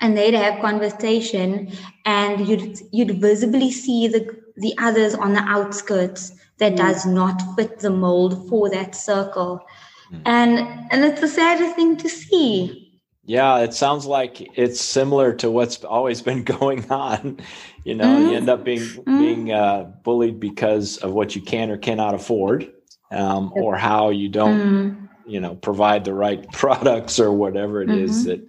and 0.00 0.16
they'd 0.16 0.34
have 0.34 0.60
conversation 0.60 1.72
and 2.04 2.46
you'd 2.48 2.78
you'd 2.92 3.20
visibly 3.20 3.70
see 3.70 4.08
the 4.08 4.36
the 4.58 4.74
others 4.78 5.14
on 5.14 5.32
the 5.32 5.42
outskirts 5.42 6.32
that 6.58 6.74
mm. 6.74 6.76
does 6.76 7.06
not 7.06 7.40
fit 7.56 7.78
the 7.80 7.90
mold 7.90 8.48
for 8.48 8.68
that 8.70 8.94
circle. 8.94 9.64
Mm. 10.12 10.22
And 10.26 10.58
and 10.90 11.04
it's 11.04 11.22
a 11.22 11.28
sad 11.28 11.74
thing 11.74 11.96
to 11.98 12.08
see. 12.08 12.84
Yeah, 13.24 13.58
it 13.58 13.74
sounds 13.74 14.06
like 14.06 14.40
it's 14.58 14.80
similar 14.80 15.34
to 15.34 15.50
what's 15.50 15.84
always 15.84 16.22
been 16.22 16.44
going 16.58 16.90
on. 16.90 17.38
You 17.84 17.94
know, 17.94 18.06
mm-hmm. 18.06 18.30
you 18.30 18.36
end 18.36 18.48
up 18.48 18.64
being 18.64 18.80
mm-hmm. 18.80 19.18
being 19.18 19.52
uh, 19.52 19.84
bullied 20.02 20.40
because 20.40 20.96
of 20.98 21.12
what 21.12 21.36
you 21.36 21.42
can 21.42 21.70
or 21.70 21.76
cannot 21.76 22.14
afford, 22.14 22.72
um, 23.10 23.52
or 23.54 23.76
how 23.76 24.10
you 24.10 24.28
don't, 24.28 24.58
mm-hmm. 24.58 25.06
you 25.30 25.40
know, 25.40 25.56
provide 25.56 26.04
the 26.04 26.14
right 26.14 26.50
products 26.52 27.20
or 27.20 27.30
whatever 27.32 27.82
it 27.82 27.90
is 27.90 28.20
mm-hmm. 28.20 28.28
that 28.28 28.46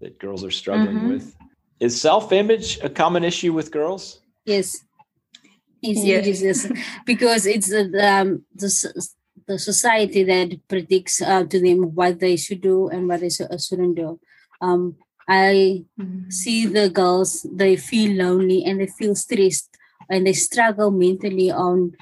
that 0.00 0.18
girls 0.18 0.44
are 0.44 0.50
struggling 0.50 0.96
mm-hmm. 0.96 1.10
with. 1.10 1.36
Is 1.78 2.00
self 2.00 2.32
image 2.32 2.80
a 2.82 2.90
common 2.90 3.22
issue 3.22 3.52
with 3.52 3.70
girls? 3.70 4.20
Yes, 4.44 4.76
yes, 5.80 6.42
yes. 6.42 6.72
because 7.06 7.46
it's 7.46 7.72
uh, 7.72 7.88
um, 8.02 8.44
the 8.54 8.70
the 9.46 9.58
society 9.58 10.24
that 10.24 10.60
predicts 10.68 11.22
uh, 11.22 11.44
to 11.44 11.58
them 11.60 11.94
what 11.94 12.20
they 12.20 12.36
should 12.36 12.60
do 12.60 12.88
and 12.88 13.08
what 13.08 13.20
they 13.20 13.30
shouldn't 13.30 13.96
do. 13.96 14.20
Um, 14.60 14.96
I 15.28 15.84
mm-hmm. 15.98 16.30
see 16.30 16.66
the 16.66 16.90
girls; 16.90 17.46
they 17.50 17.76
feel 17.76 18.16
lonely 18.16 18.64
and 18.64 18.80
they 18.80 18.88
feel 18.88 19.14
stressed 19.14 19.76
and 20.08 20.26
they 20.26 20.32
struggle 20.32 20.90
mentally 20.90 21.50
on 21.50 21.92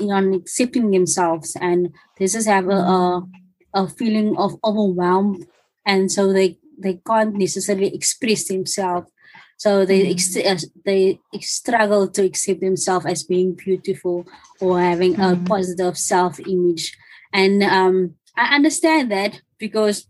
on 0.00 0.34
accepting 0.34 0.90
themselves, 0.90 1.56
and 1.60 1.94
they 2.18 2.26
just 2.26 2.48
have 2.48 2.66
a, 2.68 2.74
a, 2.74 3.28
a 3.74 3.88
feeling 3.88 4.36
of 4.36 4.58
overwhelmed, 4.64 5.46
and 5.86 6.10
so 6.10 6.32
they 6.32 6.58
they 6.78 7.00
can't 7.06 7.34
necessarily 7.34 7.94
express 7.94 8.48
themselves 8.48 9.08
so 9.56 9.84
they 9.84 10.02
mm-hmm. 10.02 10.48
ex- 10.48 10.66
they 10.84 11.20
struggle 11.40 12.08
to 12.08 12.24
accept 12.24 12.60
themselves 12.60 13.06
as 13.06 13.22
being 13.22 13.54
beautiful 13.54 14.26
or 14.60 14.80
having 14.80 15.14
mm-hmm. 15.14 15.44
a 15.44 15.48
positive 15.48 15.96
self 15.96 16.40
image, 16.40 16.96
and 17.32 17.62
um, 17.62 18.14
I 18.36 18.54
understand 18.54 19.10
that 19.12 19.40
because 19.58 20.06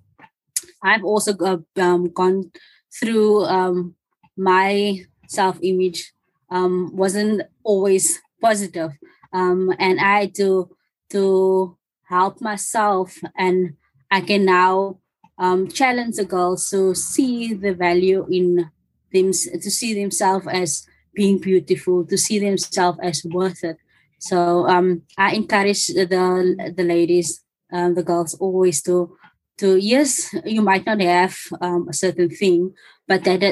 I've 0.82 1.04
also 1.04 1.36
um, 1.76 2.10
gone 2.12 2.50
through 2.98 3.44
um, 3.44 3.94
my 4.36 5.04
self 5.28 5.58
image 5.62 6.12
um, 6.50 6.90
wasn't 6.94 7.42
always 7.64 8.20
positive, 8.40 8.92
um, 9.32 9.74
and 9.78 10.00
I 10.00 10.20
had 10.20 10.34
to 10.36 10.70
to 11.10 11.76
help 12.04 12.40
myself, 12.40 13.18
and 13.36 13.74
I 14.10 14.20
can 14.20 14.44
now 14.44 14.98
um, 15.38 15.68
challenge 15.68 16.16
the 16.16 16.24
girls 16.24 16.68
to 16.70 16.94
see 16.94 17.54
the 17.54 17.74
value 17.74 18.26
in 18.30 18.70
them 19.12 19.32
to 19.32 19.70
see 19.70 19.94
themselves 19.94 20.46
as 20.46 20.86
being 21.14 21.38
beautiful, 21.38 22.04
to 22.06 22.16
see 22.16 22.38
themselves 22.38 22.98
as 23.02 23.24
worth 23.24 23.64
it. 23.64 23.76
So 24.18 24.66
um, 24.68 25.02
I 25.18 25.34
encourage 25.34 25.88
the 25.88 26.06
the 26.06 26.84
ladies, 26.84 27.42
um, 27.72 27.94
the 27.94 28.02
girls, 28.02 28.34
always 28.34 28.82
to 28.82 29.16
to 29.58 29.76
yes, 29.76 30.34
you 30.44 30.62
might 30.62 30.86
not 30.86 31.00
have 31.00 31.36
um, 31.60 31.88
a 31.88 31.92
certain 31.92 32.30
thing, 32.30 32.74
but 33.06 33.24
that 33.24 33.42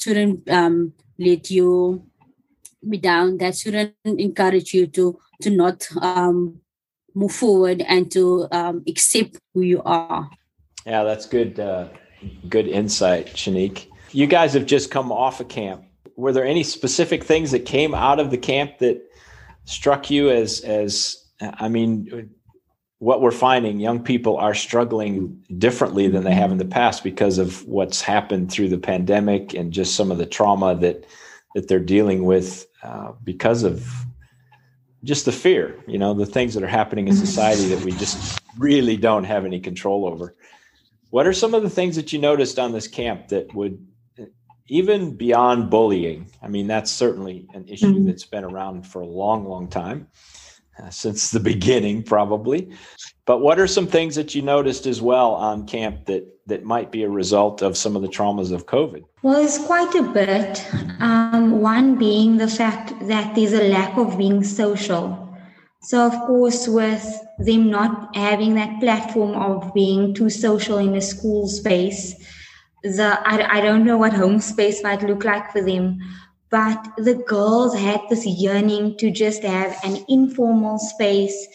shouldn't 0.00 0.48
um, 0.50 0.92
let 1.18 1.50
you 1.50 2.04
be 2.88 2.98
down. 2.98 3.38
That 3.38 3.56
shouldn't 3.56 3.94
encourage 4.04 4.74
you 4.74 4.86
to 4.88 5.18
to 5.42 5.50
not 5.50 5.88
um, 6.02 6.60
move 7.14 7.32
forward 7.32 7.82
and 7.86 8.10
to 8.12 8.48
um, 8.50 8.82
accept 8.86 9.38
who 9.54 9.62
you 9.62 9.82
are. 9.84 10.28
Yeah, 10.84 11.04
that's 11.04 11.26
good. 11.26 11.60
Uh, 11.60 11.88
good 12.48 12.66
insight, 12.66 13.26
Shanique. 13.34 13.86
You 14.12 14.26
guys 14.26 14.54
have 14.54 14.66
just 14.66 14.90
come 14.90 15.12
off 15.12 15.40
a 15.40 15.44
camp. 15.44 15.84
Were 16.16 16.32
there 16.32 16.44
any 16.44 16.62
specific 16.62 17.24
things 17.24 17.50
that 17.50 17.64
came 17.64 17.94
out 17.94 18.18
of 18.18 18.30
the 18.30 18.38
camp 18.38 18.78
that 18.78 19.02
struck 19.68 20.10
you 20.10 20.30
as 20.30 20.62
as 20.62 21.24
I 21.40 21.68
mean 21.68 22.30
what 23.00 23.20
we're 23.20 23.30
finding 23.30 23.78
young 23.78 24.02
people 24.02 24.36
are 24.38 24.54
struggling 24.54 25.44
differently 25.58 26.08
than 26.08 26.24
they 26.24 26.34
have 26.34 26.50
in 26.50 26.58
the 26.58 26.64
past 26.64 27.04
because 27.04 27.38
of 27.38 27.64
what's 27.66 28.00
happened 28.00 28.50
through 28.50 28.68
the 28.68 28.78
pandemic 28.78 29.54
and 29.54 29.72
just 29.72 29.94
some 29.94 30.10
of 30.10 30.18
the 30.18 30.26
trauma 30.26 30.74
that 30.76 31.04
that 31.54 31.68
they're 31.68 31.78
dealing 31.78 32.24
with 32.24 32.66
uh, 32.82 33.12
because 33.22 33.62
of 33.62 33.86
just 35.04 35.26
the 35.26 35.32
fear 35.32 35.76
you 35.86 35.98
know 35.98 36.14
the 36.14 36.26
things 36.26 36.54
that 36.54 36.62
are 36.62 36.66
happening 36.66 37.08
in 37.08 37.14
society 37.14 37.66
that 37.66 37.84
we 37.84 37.92
just 37.92 38.40
really 38.56 38.96
don't 38.96 39.24
have 39.24 39.44
any 39.44 39.60
control 39.60 40.06
over 40.06 40.34
what 41.10 41.26
are 41.26 41.32
some 41.32 41.54
of 41.54 41.62
the 41.62 41.70
things 41.70 41.94
that 41.94 42.12
you 42.12 42.18
noticed 42.18 42.58
on 42.58 42.72
this 42.72 42.88
camp 42.88 43.28
that 43.28 43.54
would 43.54 43.86
even 44.68 45.16
beyond 45.16 45.70
bullying, 45.70 46.30
I 46.42 46.48
mean, 46.48 46.66
that's 46.66 46.90
certainly 46.90 47.46
an 47.54 47.66
issue 47.68 47.94
mm-hmm. 47.94 48.06
that's 48.06 48.24
been 48.24 48.44
around 48.44 48.86
for 48.86 49.00
a 49.00 49.06
long, 49.06 49.48
long 49.48 49.68
time, 49.68 50.08
uh, 50.82 50.90
since 50.90 51.30
the 51.30 51.40
beginning, 51.52 52.02
probably. 52.02 52.70
But 53.24 53.40
what 53.40 53.58
are 53.58 53.66
some 53.66 53.86
things 53.86 54.14
that 54.14 54.34
you 54.34 54.42
noticed 54.42 54.86
as 54.86 55.00
well 55.00 55.34
on 55.34 55.66
camp 55.66 56.06
that 56.06 56.26
that 56.46 56.64
might 56.64 56.90
be 56.90 57.02
a 57.02 57.10
result 57.10 57.60
of 57.60 57.76
some 57.76 57.94
of 57.94 58.00
the 58.00 58.08
traumas 58.08 58.52
of 58.52 58.66
COVID? 58.66 59.04
Well, 59.22 59.44
it's 59.44 59.58
quite 59.58 59.94
a 59.94 60.02
bit. 60.02 60.66
Um, 60.98 61.60
one 61.60 61.96
being 61.96 62.38
the 62.38 62.48
fact 62.48 62.94
that 63.06 63.34
there's 63.34 63.52
a 63.52 63.68
lack 63.68 63.96
of 63.98 64.16
being 64.16 64.42
social. 64.42 65.28
So, 65.82 66.06
of 66.06 66.12
course, 66.26 66.66
with 66.66 67.06
them 67.38 67.70
not 67.70 68.16
having 68.16 68.54
that 68.54 68.80
platform 68.80 69.34
of 69.34 69.72
being 69.74 70.14
too 70.14 70.30
social 70.30 70.78
in 70.78 70.94
a 70.94 71.00
school 71.00 71.46
space, 71.48 72.14
the 72.82 73.20
I, 73.24 73.58
I 73.58 73.60
don't 73.60 73.84
know 73.84 73.96
what 73.96 74.12
home 74.12 74.40
space 74.40 74.82
might 74.82 75.02
look 75.02 75.24
like 75.24 75.52
for 75.52 75.62
them 75.62 76.00
but 76.50 76.92
the 76.96 77.14
girls 77.14 77.74
had 77.74 78.00
this 78.08 78.26
yearning 78.26 78.96
to 78.98 79.10
just 79.10 79.42
have 79.42 79.78
an 79.84 80.04
informal 80.08 80.78
space. 80.78 81.46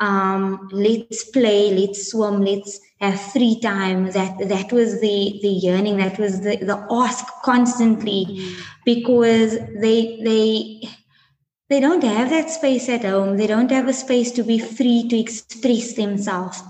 Um, 0.00 0.68
let's 0.72 1.24
play 1.30 1.74
let's 1.74 2.10
swim 2.10 2.42
let's 2.42 2.80
have 3.00 3.20
free 3.20 3.60
time. 3.60 4.10
That 4.12 4.48
that 4.48 4.72
was 4.72 5.00
the 5.00 5.38
the 5.42 5.48
yearning 5.48 5.98
that 5.98 6.18
was 6.18 6.40
the, 6.40 6.56
the 6.56 6.86
ask 6.90 7.24
constantly. 7.44 8.26
Mm-hmm. 8.28 8.60
because 8.84 9.58
they 9.80 10.20
they 10.24 10.88
they 11.70 11.78
don't 11.78 12.02
have 12.02 12.30
that 12.30 12.50
space 12.50 12.88
at 12.88 13.04
home. 13.04 13.36
They 13.36 13.46
don't 13.46 13.70
have 13.70 13.86
a 13.86 13.92
space 13.92 14.32
to 14.32 14.42
be 14.42 14.58
free 14.58 15.06
to 15.08 15.16
express 15.16 15.94
themselves. 15.94 16.60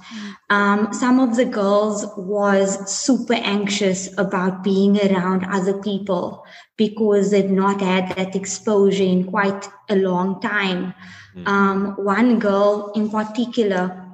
Um, 0.51 0.93
some 0.93 1.19
of 1.19 1.37
the 1.37 1.47
girls 1.47 2.07
was 2.19 2.93
super 2.93 3.33
anxious 3.33 4.11
about 4.19 4.63
being 4.63 5.01
around 5.01 5.47
other 5.47 5.81
people 5.81 6.45
because 6.77 7.31
they've 7.31 7.51
not 7.51 7.81
had 7.81 8.15
that 8.17 8.37
exposure 8.37 9.03
in 9.03 9.25
quite 9.25 9.67
a 9.89 9.97
long 9.97 10.39
time. 10.43 10.93
Hmm. 11.33 11.47
Um, 11.47 11.95
one 11.97 12.39
girl 12.39 12.93
in 12.95 13.09
particular, 13.09 14.10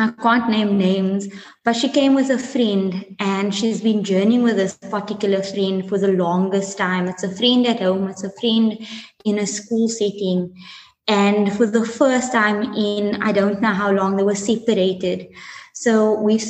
I 0.00 0.12
can't 0.22 0.48
name 0.48 0.78
names, 0.78 1.26
but 1.64 1.74
she 1.74 1.88
came 1.88 2.14
with 2.14 2.30
a 2.30 2.38
friend 2.38 3.16
and 3.18 3.52
she's 3.52 3.80
been 3.80 4.04
journeying 4.04 4.44
with 4.44 4.56
this 4.56 4.76
particular 4.76 5.42
friend 5.42 5.88
for 5.88 5.98
the 5.98 6.12
longest 6.12 6.78
time. 6.78 7.08
It's 7.08 7.24
a 7.24 7.34
friend 7.34 7.66
at 7.66 7.80
home, 7.80 8.06
it's 8.06 8.22
a 8.22 8.30
friend 8.40 8.78
in 9.24 9.38
a 9.40 9.46
school 9.46 9.88
setting. 9.88 10.54
And 11.08 11.52
for 11.52 11.66
the 11.66 11.84
first 11.84 12.30
time 12.30 12.74
in 12.74 13.20
I 13.22 13.32
don't 13.32 13.60
know 13.60 13.72
how 13.72 13.90
long, 13.90 14.16
they 14.16 14.22
were 14.22 14.36
separated. 14.36 15.26
So 15.74 16.20
we've, 16.20 16.44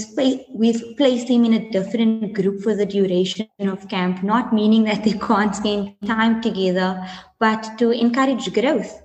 we've 0.55 0.83
placed 0.99 1.29
them 1.29 1.45
in 1.45 1.55
a 1.55 1.71
different 1.71 2.35
group 2.35 2.63
for 2.63 2.75
the 2.75 2.87
duration 2.87 3.49
of 3.61 3.89
camp, 3.89 4.23
not 4.23 4.53
meaning 4.53 4.85
that 4.85 5.05
they 5.05 5.13
can't 5.13 5.55
spend 5.55 5.95
time 6.07 6.43
together, 6.43 7.03
but 7.39 7.79
to 7.79 7.93
encourage 7.93 8.53
growth. 8.53 9.01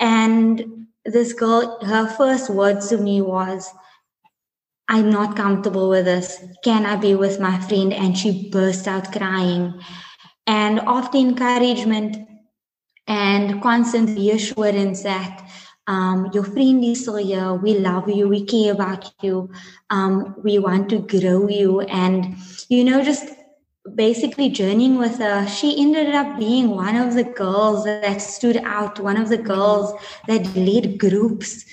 And 0.00 0.85
this 1.06 1.32
girl, 1.32 1.78
her 1.84 2.06
first 2.06 2.50
words 2.50 2.88
to 2.88 2.98
me 2.98 3.20
was, 3.20 3.70
I'm 4.88 5.10
not 5.10 5.36
comfortable 5.36 5.88
with 5.88 6.04
this. 6.04 6.44
Can 6.62 6.86
I 6.86 6.96
be 6.96 7.14
with 7.14 7.40
my 7.40 7.58
friend? 7.60 7.92
And 7.92 8.16
she 8.16 8.48
burst 8.50 8.86
out 8.86 9.12
crying. 9.12 9.80
And 10.46 10.80
after 10.80 11.18
encouragement, 11.18 12.26
and 13.06 13.62
constant 13.62 14.16
reassurance 14.18 15.02
that 15.02 15.48
um, 15.86 16.30
your 16.32 16.42
friend 16.42 16.82
is 16.84 17.02
still 17.02 17.16
here. 17.16 17.54
We 17.54 17.78
love 17.78 18.08
you. 18.08 18.28
We 18.28 18.44
care 18.44 18.72
about 18.72 19.12
you. 19.22 19.50
Um, 19.90 20.34
we 20.42 20.58
want 20.58 20.88
to 20.90 20.98
grow 20.98 21.48
you. 21.48 21.82
And, 21.82 22.36
you 22.68 22.84
know, 22.84 23.04
just 23.04 23.28
basically 23.94 24.48
journeying 24.50 24.98
with 24.98 25.18
her, 25.18 25.46
she 25.46 25.80
ended 25.80 26.14
up 26.14 26.38
being 26.38 26.70
one 26.70 26.96
of 26.96 27.14
the 27.14 27.24
girls 27.24 27.84
that 27.84 28.20
stood 28.20 28.58
out, 28.58 29.00
one 29.00 29.16
of 29.16 29.28
the 29.28 29.38
girls 29.38 29.92
that 30.26 30.54
led 30.56 30.98
groups. 30.98 31.64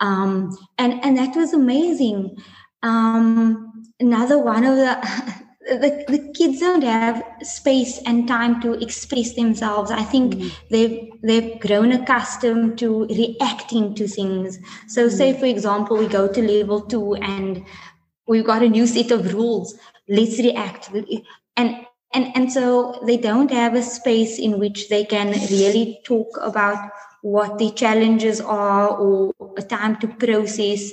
Um, 0.00 0.56
and, 0.78 1.02
and 1.04 1.16
that 1.16 1.36
was 1.36 1.52
amazing. 1.52 2.36
Um, 2.82 3.86
another 4.00 4.38
one 4.38 4.64
of 4.64 4.76
the 4.76 5.42
the, 5.64 6.04
the 6.08 6.32
kids 6.34 6.58
don't 6.58 6.82
have 6.82 7.22
space 7.42 8.00
and 8.04 8.26
time 8.26 8.60
to 8.60 8.72
express 8.82 9.34
themselves 9.34 9.90
i 9.90 10.02
think 10.02 10.34
mm. 10.34 10.52
they've 10.70 11.08
they've 11.22 11.60
grown 11.60 11.92
accustomed 11.92 12.76
to 12.76 13.06
reacting 13.06 13.94
to 13.94 14.08
things 14.08 14.58
so 14.88 15.06
mm. 15.06 15.12
say 15.12 15.38
for 15.38 15.46
example 15.46 15.96
we 15.96 16.08
go 16.08 16.26
to 16.26 16.42
level 16.42 16.80
2 16.80 17.14
and 17.16 17.64
we've 18.26 18.44
got 18.44 18.62
a 18.62 18.68
new 18.68 18.86
set 18.86 19.12
of 19.12 19.32
rules 19.32 19.78
let's 20.08 20.38
react 20.38 20.90
and 21.56 21.86
and 22.14 22.34
and 22.34 22.52
so 22.52 23.00
they 23.06 23.16
don't 23.16 23.50
have 23.50 23.74
a 23.74 23.82
space 23.82 24.38
in 24.38 24.58
which 24.58 24.88
they 24.88 25.04
can 25.04 25.30
really 25.50 26.00
talk 26.04 26.28
about 26.40 26.90
what 27.22 27.58
the 27.58 27.70
challenges 27.70 28.40
are 28.40 28.88
or 28.88 29.32
a 29.56 29.62
time 29.62 29.96
to 30.00 30.08
process 30.08 30.90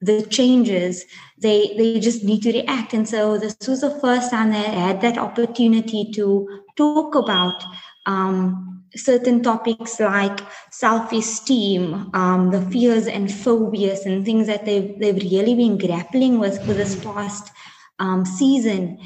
the 0.00 0.22
changes. 0.22 1.04
They 1.38 1.74
they 1.76 2.00
just 2.00 2.24
need 2.24 2.42
to 2.42 2.52
react. 2.52 2.92
And 2.92 3.08
so 3.08 3.38
this 3.38 3.56
was 3.66 3.80
the 3.80 3.98
first 4.00 4.30
time 4.30 4.50
they 4.50 4.62
had 4.62 5.00
that 5.00 5.18
opportunity 5.18 6.10
to 6.14 6.62
talk 6.76 7.14
about 7.14 7.64
um, 8.06 8.84
certain 8.96 9.42
topics 9.42 10.00
like 10.00 10.40
self-esteem 10.70 12.10
um, 12.14 12.50
the 12.50 12.62
fears 12.70 13.06
and 13.06 13.32
phobias 13.32 14.06
and 14.06 14.24
things 14.24 14.46
that 14.46 14.64
they've 14.64 14.98
they've 14.98 15.22
really 15.30 15.54
been 15.54 15.76
grappling 15.76 16.38
with 16.38 16.64
for 16.64 16.72
this 16.72 16.96
past 17.04 17.50
um, 17.98 18.24
season 18.24 18.98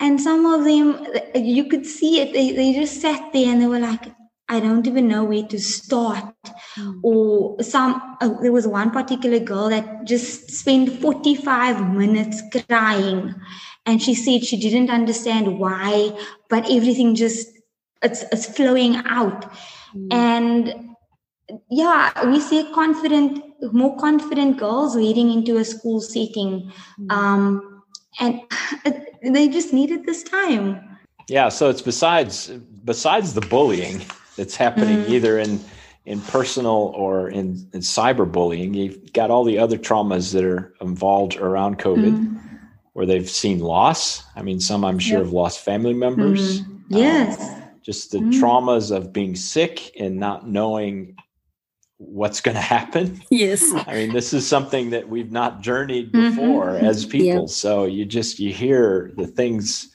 and 0.00 0.20
some 0.20 0.44
of 0.46 0.64
them 0.64 1.06
you 1.34 1.64
could 1.68 1.86
see 1.86 2.20
it 2.20 2.32
they, 2.32 2.52
they 2.52 2.72
just 2.72 3.00
sat 3.00 3.32
there 3.32 3.48
and 3.48 3.60
they 3.60 3.66
were 3.66 3.78
like 3.78 4.12
I 4.48 4.60
don't 4.60 4.86
even 4.86 5.08
know 5.08 5.24
where 5.24 5.46
to 5.46 5.58
start. 5.58 6.34
Mm. 6.76 7.00
Or 7.02 7.62
some, 7.62 8.16
uh, 8.20 8.40
there 8.42 8.52
was 8.52 8.66
one 8.66 8.90
particular 8.90 9.38
girl 9.38 9.70
that 9.70 10.04
just 10.04 10.50
spent 10.50 11.00
45 11.00 11.94
minutes 11.94 12.42
crying. 12.68 13.34
And 13.86 14.02
she 14.02 14.14
said 14.14 14.44
she 14.44 14.58
didn't 14.58 14.90
understand 14.90 15.58
why, 15.58 16.16
but 16.50 16.70
everything 16.70 17.14
just, 17.14 17.48
it's, 18.02 18.22
it's 18.32 18.46
flowing 18.46 18.96
out. 19.06 19.50
Mm. 19.94 20.12
And 20.12 20.96
yeah, 21.70 22.26
we 22.26 22.38
see 22.40 22.70
confident, 22.74 23.42
more 23.72 23.96
confident 23.96 24.58
girls 24.58 24.94
leading 24.94 25.30
into 25.32 25.56
a 25.56 25.64
school 25.64 26.02
setting. 26.02 26.70
Mm. 27.00 27.12
Um, 27.12 27.73
and 28.20 28.40
they 29.22 29.48
just 29.48 29.72
needed 29.72 30.04
this 30.04 30.22
time. 30.22 30.98
Yeah. 31.28 31.48
So 31.48 31.70
it's 31.70 31.82
besides, 31.82 32.48
besides 32.84 33.34
the 33.34 33.40
bullying 33.40 34.02
that's 34.36 34.56
happening 34.56 34.98
mm. 34.98 35.08
either 35.08 35.38
in 35.38 35.60
in 36.06 36.20
personal 36.20 36.92
or 36.94 37.28
in, 37.28 37.68
in 37.72 37.80
cyberbullying. 37.80 38.74
You've 38.74 39.12
got 39.12 39.30
all 39.30 39.44
the 39.44 39.58
other 39.58 39.78
traumas 39.78 40.32
that 40.34 40.44
are 40.44 40.74
involved 40.80 41.36
around 41.36 41.78
COVID, 41.78 42.12
mm. 42.12 42.60
where 42.92 43.06
they've 43.06 43.28
seen 43.28 43.60
loss. 43.60 44.22
I 44.36 44.42
mean, 44.42 44.60
some 44.60 44.84
I'm 44.84 44.98
sure 44.98 45.18
yep. 45.18 45.26
have 45.26 45.32
lost 45.32 45.60
family 45.60 45.94
members. 45.94 46.60
Mm. 46.60 46.82
Yes. 46.88 47.40
Um, 47.40 47.62
just 47.82 48.12
the 48.12 48.18
mm. 48.18 48.32
traumas 48.32 48.94
of 48.94 49.12
being 49.12 49.34
sick 49.34 49.92
and 49.98 50.16
not 50.16 50.46
knowing 50.46 51.16
what's 51.98 52.40
going 52.40 52.56
to 52.56 52.60
happen. 52.60 53.22
Yes. 53.30 53.72
I 53.86 53.94
mean, 53.94 54.12
this 54.12 54.32
is 54.32 54.46
something 54.46 54.90
that 54.90 55.08
we've 55.08 55.32
not 55.32 55.60
journeyed 55.60 56.12
mm-hmm. 56.12 56.36
before 56.36 56.66
mm-hmm. 56.68 56.84
as 56.86 57.04
people. 57.04 57.42
Yep. 57.42 57.48
So 57.48 57.84
you 57.84 58.04
just 58.04 58.38
you 58.38 58.52
hear 58.52 59.12
the 59.16 59.26
things 59.26 59.90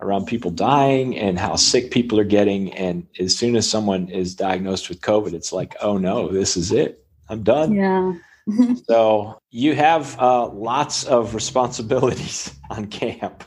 around 0.00 0.26
people 0.26 0.50
dying 0.50 1.16
and 1.16 1.38
how 1.38 1.56
sick 1.56 1.90
people 1.90 2.20
are 2.20 2.24
getting. 2.24 2.72
And 2.74 3.06
as 3.18 3.36
soon 3.36 3.56
as 3.56 3.68
someone 3.68 4.08
is 4.08 4.34
diagnosed 4.34 4.88
with 4.88 5.00
COVID, 5.00 5.32
it's 5.32 5.52
like, 5.52 5.74
oh 5.80 5.98
no, 5.98 6.28
this 6.28 6.56
is 6.56 6.70
it. 6.70 7.04
I'm 7.28 7.42
done. 7.42 7.74
Yeah. 7.74 8.12
so 8.88 9.40
you 9.50 9.74
have 9.74 10.18
uh, 10.20 10.48
lots 10.48 11.04
of 11.04 11.34
responsibilities 11.34 12.54
on 12.70 12.86
camp. 12.86 13.44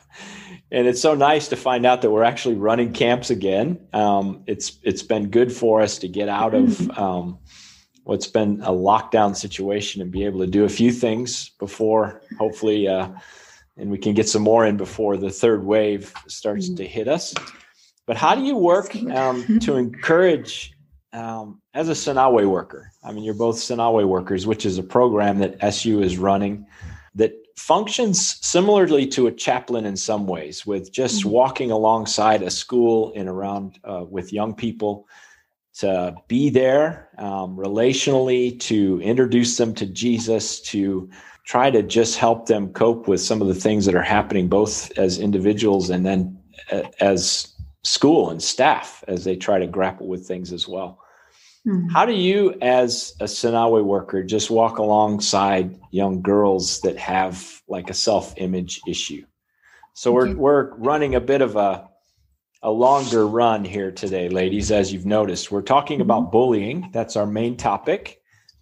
And 0.72 0.88
it's 0.88 1.02
so 1.02 1.16
nice 1.16 1.48
to 1.48 1.56
find 1.56 1.86
out 1.86 2.02
that 2.04 2.12
we're 2.12 2.24
actually 2.24 2.56
running 2.56 2.94
camps 2.94 3.32
again. 3.32 3.80
Um, 3.92 4.44
it's 4.46 4.78
it's 4.84 5.02
been 5.02 5.30
good 5.30 5.52
for 5.52 5.82
us 5.82 5.98
to 6.00 6.08
get 6.08 6.30
out 6.30 6.54
of 6.54 6.92
um, 6.92 7.40
what's 8.10 8.28
been 8.28 8.60
a 8.62 8.72
lockdown 8.72 9.36
situation 9.36 10.02
and 10.02 10.12
be 10.12 10.26
able 10.26 10.40
to 10.40 10.48
do 10.48 10.64
a 10.66 10.70
few 10.70 10.92
things 10.92 11.50
before 11.60 12.22
hopefully 12.38 12.88
uh, 12.88 13.08
and 13.80 13.90
we 13.90 13.98
can 13.98 14.14
get 14.14 14.28
some 14.28 14.42
more 14.42 14.66
in 14.66 14.78
before 14.78 15.18
the 15.18 15.32
third 15.32 15.64
wave 15.66 16.14
starts 16.28 16.68
mm-hmm. 16.68 16.76
to 16.76 16.88
hit 16.88 17.08
us. 17.08 17.34
But 18.06 18.18
how 18.18 18.36
do 18.36 18.44
you 18.44 18.58
work 18.58 18.96
um, 19.12 19.60
to 19.60 19.76
encourage 19.78 20.74
um, 21.14 21.62
as 21.74 21.90
a 21.90 21.94
Sinawe 21.94 22.48
worker? 22.48 22.92
I 23.04 23.12
mean, 23.12 23.24
you're 23.24 23.34
both 23.34 23.56
Sinawe 23.56 24.06
workers, 24.08 24.46
which 24.46 24.66
is 24.66 24.78
a 24.78 24.84
program 24.84 25.40
that 25.40 25.56
SU 25.62 26.02
is 26.02 26.18
running 26.18 26.66
that 27.16 27.34
functions 27.56 28.38
similarly 28.46 29.08
to 29.08 29.28
a 29.28 29.32
chaplain 29.32 29.86
in 29.86 29.96
some 29.96 30.28
ways, 30.28 30.66
with 30.66 30.92
just 30.92 31.22
mm-hmm. 31.22 31.30
walking 31.30 31.72
alongside 31.72 32.42
a 32.42 32.50
school 32.50 33.14
and 33.16 33.30
around 33.30 33.80
uh, 33.84 34.04
with 34.10 34.34
young 34.34 34.54
people 34.54 35.08
to 35.80 36.16
be 36.28 36.50
there 36.50 37.10
um, 37.18 37.56
relationally, 37.56 38.60
to 38.60 39.02
introduce 39.02 39.56
them 39.58 39.74
to 39.76 39.86
Jesus, 39.86 40.60
to 40.62 41.10
try 41.46 41.72
to 41.72 41.82
just 41.82 42.18
help 42.18 42.48
them 42.48 42.74
cope 42.74 43.08
with 43.08 43.22
some 43.22 43.42
of 43.42 43.48
the 43.48 43.56
things 43.56 43.86
that 43.86 43.96
are 43.96 44.02
happening 44.02 44.48
both 44.48 44.92
as 44.98 45.20
individuals 45.20 45.90
and 45.90 46.06
then 46.06 46.38
uh, 46.72 46.84
as 47.00 47.54
school 47.84 48.30
and 48.30 48.44
staff 48.44 49.04
as 49.08 49.24
they 49.24 49.36
try 49.36 49.58
to 49.58 49.68
grapple 49.68 50.08
with 50.08 50.28
things 50.28 50.52
as 50.52 50.68
well. 50.68 51.00
Mm-hmm. 51.66 51.90
How 51.90 52.06
do 52.06 52.14
you, 52.14 52.56
as 52.62 53.16
a 53.20 53.26
Sinawe 53.26 53.84
worker, 53.84 54.22
just 54.24 54.50
walk 54.50 54.80
alongside 54.80 55.80
young 55.92 56.22
girls 56.22 56.82
that 56.82 56.98
have 56.98 57.62
like 57.68 57.90
a 57.90 57.94
self 57.94 58.34
image 58.38 58.82
issue? 58.86 59.26
So 59.94 60.12
we're, 60.12 60.36
we're 60.36 60.76
running 60.76 61.16
a 61.16 61.22
bit 61.22 61.42
of 61.42 61.56
a, 61.56 61.89
a 62.62 62.72
longer 62.72 63.28
run 63.28 63.64
here 63.64 63.92
today, 63.92 64.30
ladies, 64.30 64.72
as 64.72 64.92
you've 64.92 65.06
noticed. 65.06 65.52
We're 65.52 65.62
talking 65.62 65.96
mm-hmm. 65.96 66.10
about 66.10 66.32
bullying. 66.32 66.90
That's 66.92 67.16
our 67.16 67.26
main 67.26 67.58
topic 67.58 68.20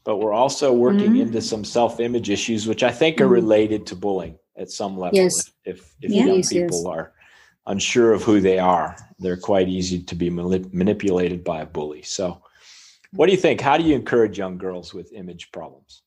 but 0.07 0.19
we're 0.19 0.31
also 0.31 0.71
working 0.71 1.11
mm-hmm. 1.11 1.27
into 1.27 1.41
some 1.41 1.65
self-image 1.65 2.29
issues, 2.29 2.65
which 2.65 2.81
I 2.81 2.91
think 2.91 3.19
are 3.19 3.25
mm-hmm. 3.25 3.33
related 3.33 3.85
to 3.87 3.95
bullying 3.97 4.39
at 4.55 4.71
some 4.71 4.97
level. 4.97 5.17
Yes. 5.17 5.51
If 5.65 5.93
if, 5.99 6.11
yes, 6.13 6.25
young 6.25 6.43
people 6.43 6.83
yes. 6.83 6.85
are 6.85 7.11
unsure 7.65 8.13
of 8.13 8.23
who 8.23 8.39
they 8.39 8.57
are, 8.57 8.95
they're 9.19 9.35
quite 9.35 9.67
easy 9.67 10.01
to 10.01 10.15
be 10.15 10.29
manip- 10.29 10.73
manipulated 10.73 11.43
by 11.43 11.59
a 11.59 11.65
bully. 11.65 12.03
So, 12.03 12.41
what 13.11 13.25
do 13.25 13.33
you 13.33 13.37
think? 13.37 13.59
How 13.59 13.75
do 13.75 13.83
you 13.83 13.95
encourage 13.95 14.37
young 14.37 14.57
girls 14.57 14.93
with 14.93 15.11
image 15.11 15.51
problems? 15.51 16.03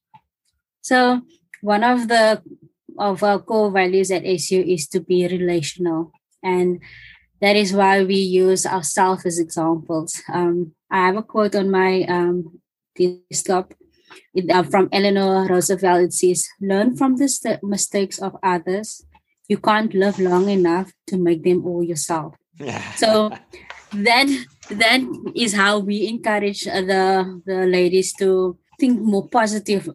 So, 0.80 1.20
one 1.60 1.84
of 1.84 2.08
the 2.08 2.42
of 2.98 3.22
our 3.22 3.38
core 3.38 3.70
values 3.70 4.10
at 4.10 4.24
SU 4.24 4.60
is 4.62 4.88
to 4.88 5.00
be 5.00 5.28
relational, 5.28 6.10
and 6.42 6.80
that 7.40 7.56
is 7.56 7.72
why 7.72 8.04
we 8.04 8.16
use 8.16 8.66
ourselves 8.66 9.24
as 9.26 9.38
examples. 9.38 10.22
Um, 10.32 10.74
I 10.90 11.06
have 11.06 11.16
a 11.16 11.22
quote 11.22 11.54
on 11.54 11.70
my 11.70 12.02
um, 12.04 12.60
desktop 12.96 13.74
it, 14.34 14.50
uh, 14.50 14.62
from 14.62 14.88
Eleanor 14.92 15.46
Roosevelt, 15.46 16.02
it 16.02 16.12
says, 16.12 16.46
Learn 16.60 16.96
from 16.96 17.16
the 17.16 17.28
st- 17.28 17.62
mistakes 17.62 18.18
of 18.18 18.36
others. 18.42 19.04
You 19.48 19.58
can't 19.58 19.92
live 19.94 20.18
long 20.18 20.48
enough 20.48 20.92
to 21.08 21.16
make 21.16 21.42
them 21.42 21.66
all 21.66 21.82
yourself. 21.82 22.34
so 22.96 23.30
that 23.92 24.28
that 24.70 25.00
is 25.34 25.54
how 25.54 25.78
we 25.78 26.06
encourage 26.06 26.64
the 26.64 27.42
the 27.46 27.66
ladies 27.66 28.12
to 28.14 28.58
think 28.78 29.00
more 29.00 29.28
positive 29.28 29.88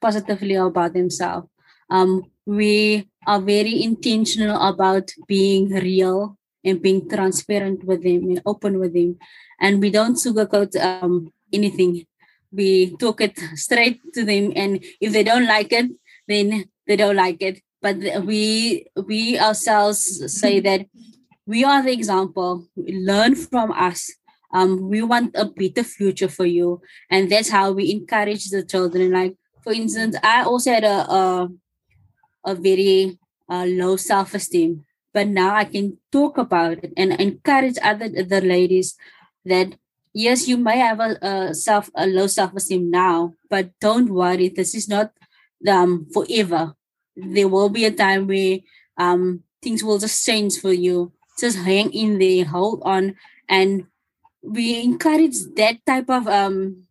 positively 0.00 0.54
about 0.54 0.92
themselves. 0.92 1.48
Um, 1.88 2.24
we 2.46 3.08
are 3.26 3.40
very 3.40 3.82
intentional 3.82 4.60
about 4.60 5.10
being 5.26 5.70
real 5.70 6.36
and 6.64 6.82
being 6.82 7.08
transparent 7.08 7.84
with 7.84 8.02
them 8.02 8.24
and 8.30 8.42
open 8.44 8.78
with 8.78 8.94
them, 8.94 9.18
and 9.60 9.80
we 9.80 9.90
don't 9.90 10.16
sugarcoat 10.16 10.76
um, 10.82 11.32
anything. 11.52 12.06
We 12.52 12.96
talk 12.96 13.20
it 13.20 13.38
straight 13.54 14.00
to 14.14 14.24
them 14.24 14.52
and 14.56 14.84
if 15.00 15.12
they 15.12 15.22
don't 15.22 15.46
like 15.46 15.72
it 15.72 15.86
then 16.26 16.64
they 16.88 16.96
don't 16.96 17.14
like 17.14 17.40
it. 17.40 17.62
But 17.80 17.96
we 18.26 18.86
we 19.06 19.38
ourselves 19.38 20.02
say 20.26 20.58
that 20.60 20.86
we 21.46 21.62
are 21.64 21.80
the 21.82 21.92
example. 21.92 22.66
Learn 22.76 23.36
from 23.36 23.70
us. 23.70 24.10
Um, 24.52 24.90
we 24.90 25.00
want 25.00 25.30
a 25.36 25.44
better 25.44 25.84
future 25.84 26.28
for 26.28 26.44
you. 26.44 26.82
And 27.08 27.30
that's 27.30 27.50
how 27.50 27.70
we 27.70 27.92
encourage 27.92 28.50
the 28.50 28.64
children. 28.64 29.12
Like 29.12 29.36
for 29.62 29.72
instance 29.72 30.16
i 30.22 30.42
also 30.42 30.72
had 30.72 30.84
a 30.84 30.98
a, 31.12 31.48
a 32.46 32.54
very 32.54 33.18
uh, 33.48 33.64
low 33.66 33.96
self-esteem 33.96 34.84
but 35.12 35.26
now 35.26 35.54
i 35.54 35.64
can 35.64 35.96
talk 36.12 36.38
about 36.38 36.82
it 36.84 36.92
and 36.96 37.12
encourage 37.20 37.76
other 37.82 38.08
the 38.08 38.40
ladies 38.40 38.96
that 39.44 39.74
yes, 40.12 40.48
you 40.48 40.56
may 40.56 40.78
have 40.78 41.00
a, 41.00 41.16
a 41.22 41.54
self 41.54 41.90
a 41.94 42.06
low 42.06 42.26
self 42.26 42.54
esteem 42.54 42.90
now, 42.90 43.34
but 43.48 43.70
don't 43.80 44.10
worry. 44.10 44.48
This 44.48 44.74
is 44.74 44.88
not 44.88 45.12
um 45.68 46.06
forever. 46.12 46.74
There 47.16 47.48
will 47.48 47.68
be 47.68 47.84
a 47.84 47.90
time 47.92 48.26
where 48.26 48.58
um 48.96 49.42
things 49.62 49.84
will 49.84 49.98
just 49.98 50.24
change 50.24 50.58
for 50.58 50.72
you. 50.72 51.12
Just 51.38 51.58
hang 51.58 51.92
in 51.92 52.18
there, 52.18 52.44
hold 52.44 52.82
on, 52.84 53.16
and 53.48 53.86
we 54.42 54.82
encourage 54.82 55.38
that 55.56 55.84
type 55.86 56.10
of 56.10 56.28
um 56.28 56.84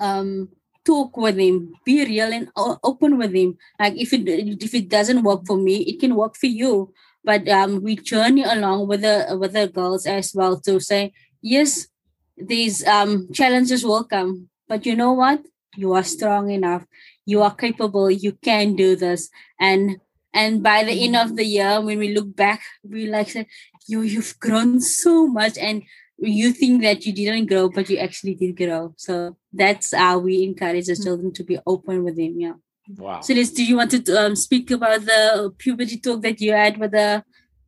um 0.00 0.48
talk 0.84 1.16
with 1.16 1.38
him 1.38 1.72
be 1.84 2.04
real 2.04 2.32
and 2.32 2.50
open 2.82 3.16
with 3.16 3.32
him 3.32 3.56
like 3.78 3.94
if 3.94 4.12
it 4.12 4.26
if 4.26 4.74
it 4.74 4.88
doesn't 4.88 5.22
work 5.22 5.46
for 5.46 5.56
me 5.56 5.76
it 5.86 6.00
can 6.00 6.16
work 6.16 6.34
for 6.34 6.46
you 6.48 6.92
but 7.24 7.48
um 7.48 7.82
we 7.82 7.96
journey 7.96 8.42
along 8.42 8.86
with 8.88 9.02
the 9.02 9.36
with 9.40 9.52
the 9.52 9.66
girls 9.68 10.06
as 10.06 10.32
well 10.34 10.58
to 10.60 10.80
say 10.80 11.12
yes 11.40 11.88
these 12.36 12.86
um 12.86 13.28
challenges 13.32 13.84
will 13.84 14.04
come 14.04 14.48
but 14.68 14.86
you 14.86 14.96
know 14.96 15.12
what? 15.12 15.42
You 15.76 15.92
are 15.92 16.02
strong 16.04 16.50
enough. 16.50 16.86
You 17.26 17.42
are 17.42 17.54
capable. 17.54 18.10
You 18.10 18.32
can 18.32 18.74
do 18.74 18.96
this. 18.96 19.28
And 19.60 19.98
and 20.32 20.62
by 20.62 20.82
the 20.84 20.92
end 21.04 21.14
of 21.16 21.36
the 21.36 21.44
year 21.44 21.80
when 21.80 21.98
we 21.98 22.14
look 22.14 22.34
back 22.34 22.62
we 22.82 23.06
like 23.06 23.28
say 23.30 23.46
you 23.86 24.00
you've 24.02 24.38
grown 24.40 24.80
so 24.80 25.26
much 25.26 25.58
and 25.58 25.82
you 26.18 26.52
think 26.52 26.82
that 26.82 27.04
you 27.04 27.12
didn't 27.12 27.46
grow, 27.46 27.68
but 27.68 27.90
you 27.90 27.98
actually 27.98 28.34
did 28.34 28.56
grow. 28.56 28.94
So 28.96 29.36
that's 29.52 29.92
how 29.94 30.18
we 30.18 30.44
encourage 30.44 30.86
the 30.86 30.96
children 30.96 31.32
to 31.34 31.44
be 31.44 31.58
open 31.66 32.04
with 32.04 32.16
them 32.16 32.38
Yeah. 32.38 32.54
Wow. 32.96 33.20
So, 33.20 33.34
Liz, 33.34 33.52
do 33.52 33.64
you 33.64 33.76
want 33.76 33.90
to 33.92 34.02
um, 34.18 34.36
speak 34.36 34.70
about 34.70 35.02
the 35.02 35.52
puberty 35.58 35.98
talk 35.98 36.22
that 36.22 36.40
you 36.40 36.52
had 36.52 36.78
with 36.78 36.92
the 36.92 37.24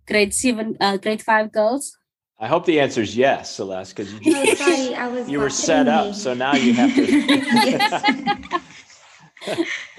grade 0.07 0.35
seven, 0.35 0.77
uh, 0.81 0.97
grade 0.97 1.23
five 1.23 1.53
girls? 1.53 1.97
I 2.39 2.49
hope 2.49 2.67
the 2.67 2.81
answer 2.81 3.01
is 3.01 3.17
yes, 3.17 3.55
Celeste, 3.55 3.97
because 3.97 4.13
you, 4.13 4.35
oh, 4.37 4.55
sorry, 4.55 4.95
I 4.95 5.09
was 5.09 5.29
you 5.29 5.39
were 5.39 5.51
set 5.51 5.87
up. 5.87 6.07
Me. 6.09 6.13
So 6.13 6.35
now 6.35 6.55
you 6.55 6.75
have 6.75 6.95
to. 6.95 8.61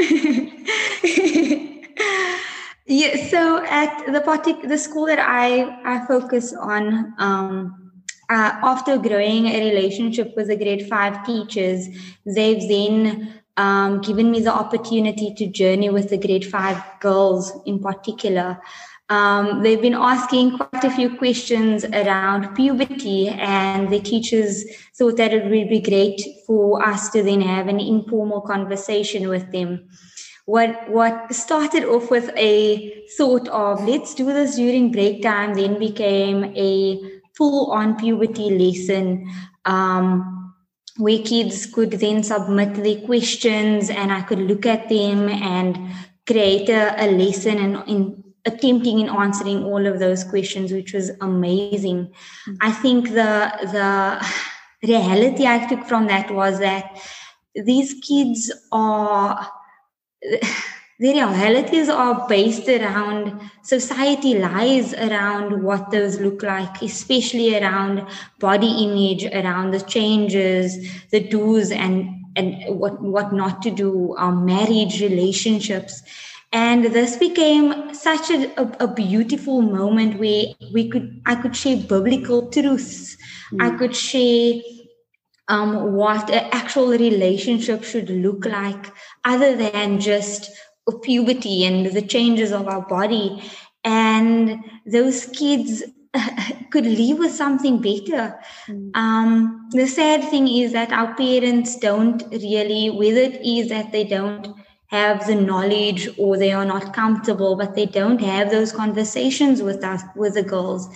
yeah. 2.85 3.27
So 3.27 3.63
at 3.65 4.05
the 4.11 4.21
partic- 4.21 4.67
the 4.67 4.77
school 4.77 5.05
that 5.05 5.19
I 5.19 5.79
I 5.85 6.05
focus 6.07 6.53
on, 6.53 7.13
um, 7.19 7.93
uh, 8.29 8.51
after 8.63 8.97
growing 8.97 9.47
a 9.47 9.59
relationship 9.71 10.33
with 10.35 10.47
the 10.47 10.57
grade 10.57 10.87
five 10.89 11.25
teachers, 11.25 11.87
they've 12.25 12.67
then 12.67 13.41
um, 13.57 14.01
given 14.01 14.31
me 14.31 14.39
the 14.41 14.53
opportunity 14.53 15.33
to 15.33 15.47
journey 15.47 15.89
with 15.89 16.09
the 16.09 16.17
grade 16.17 16.45
five 16.45 16.81
girls 16.99 17.53
in 17.65 17.79
particular. 17.79 18.59
Um, 19.07 19.61
they've 19.61 19.81
been 19.81 19.93
asking 19.93 20.57
quite 20.57 20.83
a 20.83 20.89
few 20.89 21.15
questions 21.15 21.85
around 21.85 22.55
puberty, 22.55 23.27
and 23.27 23.89
the 23.91 23.99
teachers 23.99 24.63
thought 24.97 25.17
that 25.17 25.31
it 25.31 25.43
would 25.43 25.69
be 25.69 25.79
great 25.79 26.21
for 26.47 26.83
us 26.83 27.09
to 27.11 27.21
then 27.21 27.41
have 27.41 27.67
an 27.67 27.79
informal 27.79 28.41
conversation 28.41 29.29
with 29.29 29.51
them. 29.51 29.87
What 30.45 30.89
what 30.89 31.33
started 31.33 31.85
off 31.85 32.09
with 32.09 32.31
a 32.35 33.03
thought 33.17 33.47
of 33.47 33.83
let's 33.83 34.13
do 34.13 34.25
this 34.25 34.55
during 34.55 34.91
break 34.91 35.23
time 35.23 35.55
then 35.55 35.79
became 35.79 36.45
a 36.55 36.99
full 37.35 37.71
on 37.71 37.95
puberty 37.95 38.51
lesson 38.51 39.27
um, 39.65 40.44
where 40.97 41.19
kids 41.19 41.65
could 41.65 41.91
then 41.91 42.23
submit 42.23 42.75
their 42.75 43.01
questions 43.01 43.89
and 43.89 44.11
I 44.11 44.21
could 44.21 44.39
look 44.39 44.65
at 44.65 44.87
them 44.89 45.27
and 45.29 45.77
create 46.25 46.69
a, 46.69 46.95
a 47.03 47.07
lesson 47.11 47.57
and 47.57 47.89
in 47.89 48.23
attempting 48.45 48.99
in 48.99 49.09
answering 49.09 49.63
all 49.63 49.85
of 49.87 49.99
those 49.99 50.23
questions, 50.23 50.71
which 50.71 50.93
was 50.93 51.11
amazing. 51.21 52.07
Mm-hmm. 52.07 52.53
I 52.61 52.71
think 52.71 53.09
the 53.09 53.51
the 53.71 54.25
reality 54.87 55.47
I 55.47 55.65
took 55.67 55.85
from 55.85 56.07
that 56.07 56.31
was 56.31 56.59
that 56.59 56.97
these 57.55 57.95
kids 58.01 58.51
are 58.71 59.49
their 60.99 61.27
realities 61.27 61.89
are 61.89 62.25
based 62.27 62.69
around 62.69 63.41
society 63.63 64.37
lies 64.39 64.93
around 64.93 65.61
what 65.61 65.91
those 65.91 66.21
look 66.21 66.41
like, 66.41 66.81
especially 66.81 67.57
around 67.57 68.07
body 68.39 68.85
image, 68.85 69.25
around 69.25 69.71
the 69.71 69.81
changes, 69.81 70.89
the 71.11 71.19
do's 71.19 71.71
and 71.71 72.09
and 72.37 72.79
what 72.79 73.01
what 73.01 73.33
not 73.33 73.61
to 73.63 73.71
do, 73.71 74.15
our 74.17 74.33
marriage, 74.33 75.01
relationships. 75.01 76.01
And 76.53 76.85
this 76.85 77.17
became 77.17 77.93
such 77.93 78.29
a, 78.29 78.61
a, 78.61 78.85
a, 78.85 78.87
beautiful 78.87 79.61
moment 79.61 80.19
where 80.19 80.45
we 80.73 80.87
could 80.87 81.21
I 81.25 81.35
could 81.35 81.55
share 81.55 81.75
biblical 81.75 82.49
truths. 82.49 83.17
Mm. 83.51 83.61
I 83.61 83.77
could 83.77 83.93
share 83.93 84.61
um, 85.47 85.93
what 85.93 86.29
an 86.29 86.47
actual 86.51 86.89
relationship 86.89 87.83
should 87.83 88.09
look 88.09 88.45
like, 88.45 88.85
other 89.25 89.55
than 89.55 89.99
just 89.99 90.49
of 90.87 91.01
puberty 91.01 91.65
and 91.65 91.85
the 91.87 92.01
changes 92.01 92.51
of 92.51 92.67
our 92.67 92.81
body. 92.81 93.43
And 93.83 94.63
those 94.85 95.25
kids 95.27 95.83
could 96.71 96.85
leave 96.85 97.19
with 97.19 97.31
something 97.31 97.81
better. 97.81 98.39
Mm. 98.67 98.95
Um, 98.95 99.69
the 99.71 99.87
sad 99.87 100.23
thing 100.29 100.47
is 100.47 100.71
that 100.73 100.91
our 100.91 101.15
parents 101.15 101.77
don't 101.77 102.23
really, 102.31 102.89
whether 102.89 103.21
it 103.21 103.41
is 103.45 103.69
that 103.69 103.91
they 103.91 104.03
don't 104.03 104.55
have 104.87 105.25
the 105.27 105.35
knowledge 105.35 106.07
or 106.17 106.37
they 106.37 106.51
are 106.51 106.65
not 106.65 106.93
comfortable, 106.93 107.55
but 107.55 107.75
they 107.75 107.85
don't 107.85 108.21
have 108.21 108.49
those 108.51 108.71
conversations 108.71 109.61
with 109.61 109.83
us, 109.83 110.01
with 110.15 110.35
the 110.35 110.43
girls. 110.43 110.87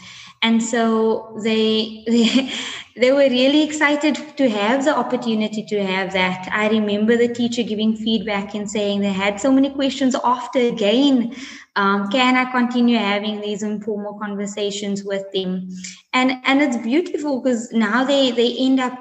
And 0.41 0.63
so 0.63 1.37
they, 1.43 2.03
they 2.07 2.51
they 2.99 3.11
were 3.11 3.29
really 3.29 3.63
excited 3.63 4.15
to 4.37 4.49
have 4.49 4.83
the 4.83 4.95
opportunity 4.95 5.63
to 5.63 5.85
have 5.85 6.11
that. 6.13 6.49
I 6.51 6.67
remember 6.69 7.15
the 7.15 7.33
teacher 7.33 7.63
giving 7.63 7.95
feedback 7.95 8.53
and 8.55 8.69
saying 8.69 8.99
they 8.99 9.13
had 9.13 9.39
so 9.39 9.51
many 9.51 9.69
questions 9.69 10.15
after 10.23 10.59
again. 10.59 11.35
Um, 11.75 12.09
can 12.09 12.35
I 12.35 12.51
continue 12.51 12.97
having 12.97 13.39
these 13.39 13.63
informal 13.63 14.19
conversations 14.19 15.03
with 15.03 15.31
them? 15.33 15.69
And 16.13 16.41
and 16.43 16.61
it's 16.61 16.77
beautiful 16.77 17.41
because 17.41 17.71
now 17.71 18.03
they 18.03 18.31
they 18.31 18.55
end 18.57 18.79
up 18.79 18.97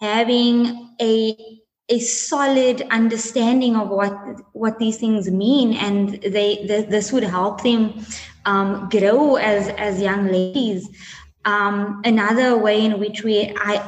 having 0.00 0.88
a 1.00 1.60
a 1.88 1.98
solid 1.98 2.82
understanding 2.90 3.74
of 3.74 3.88
what 3.88 4.14
what 4.52 4.78
these 4.78 4.98
things 4.98 5.28
mean, 5.28 5.74
and 5.74 6.22
they, 6.22 6.64
they 6.66 6.84
this 6.88 7.10
would 7.10 7.24
help 7.24 7.62
them 7.62 8.04
um, 8.46 8.88
grow 8.88 9.36
as 9.36 9.68
as 9.68 10.00
young 10.00 10.26
ladies. 10.26 10.88
Um, 11.44 12.02
another 12.04 12.58
way 12.58 12.84
in 12.84 12.98
which 12.98 13.22
we 13.22 13.52
I 13.56 13.82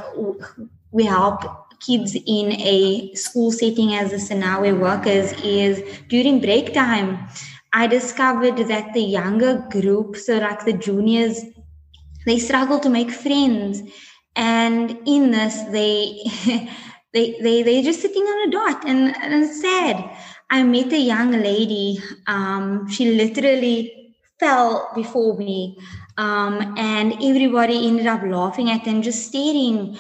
we 0.91 1.05
help 1.05 1.45
kids 1.81 2.15
in 2.15 2.53
a 2.53 3.15
school 3.15 3.51
setting 3.51 3.95
as 3.95 4.13
a 4.13 4.17
Sinawe 4.17 4.79
workers 4.79 5.33
is 5.43 5.83
during 6.09 6.41
break 6.41 6.73
time. 6.73 7.19
I 7.73 7.87
discovered 7.87 8.59
that 8.69 8.93
the 8.93 9.01
younger 9.01 9.67
group, 9.71 10.17
so 10.17 10.39
like 10.39 10.65
the 10.65 10.75
juniors, 10.75 11.41
they 12.27 12.39
struggle 12.39 12.79
to 12.81 12.89
make 12.89 13.11
friends, 13.11 13.83
and 14.37 14.99
in 15.07 15.31
this 15.31 15.63
they. 15.71 16.23
they 17.13 17.37
they 17.41 17.63
they're 17.63 17.83
just 17.83 18.01
sitting 18.01 18.23
on 18.23 18.49
a 18.49 18.51
dot 18.51 18.89
and, 18.89 19.15
and 19.23 19.47
sad 19.55 20.11
i 20.51 20.63
met 20.63 20.93
a 20.93 20.99
young 20.99 21.31
lady 21.31 22.01
um, 22.27 22.89
she 22.89 23.15
literally 23.15 24.02
fell 24.43 24.91
before 24.95 25.37
me 25.39 25.79
um, 26.19 26.75
and 26.77 27.13
everybody 27.15 27.87
ended 27.87 28.07
up 28.07 28.23
laughing 28.25 28.71
at 28.71 28.85
them, 28.85 29.03
just 29.03 29.27
staring. 29.29 29.97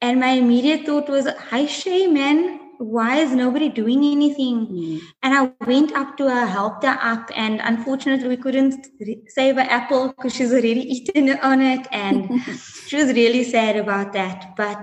And 0.00 0.18
my 0.18 0.30
immediate 0.30 0.86
thought 0.86 1.08
was, 1.08 1.28
Hi, 1.50 1.66
Shay, 1.66 2.06
man, 2.06 2.60
why 2.78 3.18
is 3.18 3.32
nobody 3.32 3.68
doing 3.68 4.04
anything? 4.04 4.66
Mm. 4.66 5.00
And 5.22 5.34
I 5.34 5.52
went 5.66 5.92
up 5.92 6.16
to 6.16 6.28
her, 6.28 6.46
helped 6.46 6.84
her 6.84 6.98
up, 7.00 7.30
and 7.36 7.60
unfortunately, 7.62 8.28
we 8.28 8.36
couldn't 8.36 8.86
save 9.28 9.54
her 9.56 9.68
apple 9.78 10.08
because 10.08 10.34
she's 10.34 10.52
already 10.52 10.82
eaten 10.96 11.38
on 11.38 11.60
it. 11.60 11.86
And 11.92 12.42
she 12.88 12.96
was 12.96 13.12
really 13.12 13.44
sad 13.44 13.76
about 13.76 14.12
that. 14.14 14.56
But 14.56 14.78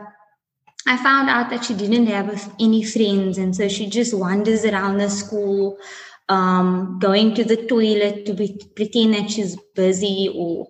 I 0.88 0.96
found 0.98 1.30
out 1.30 1.50
that 1.50 1.66
she 1.66 1.74
didn't 1.74 2.08
have 2.08 2.54
any 2.60 2.84
friends, 2.84 3.38
and 3.38 3.54
so 3.54 3.68
she 3.68 3.90
just 3.90 4.14
wanders 4.14 4.64
around 4.64 4.98
the 4.98 5.10
school 5.10 5.78
um, 6.30 7.00
going 7.00 7.34
to 7.36 7.44
the 7.44 7.58
toilet 7.58 8.26
to 8.26 8.34
be, 8.34 8.62
pretend 8.76 9.16
that 9.16 9.32
she's 9.32 9.58
busy 9.76 10.32
or 10.36 10.68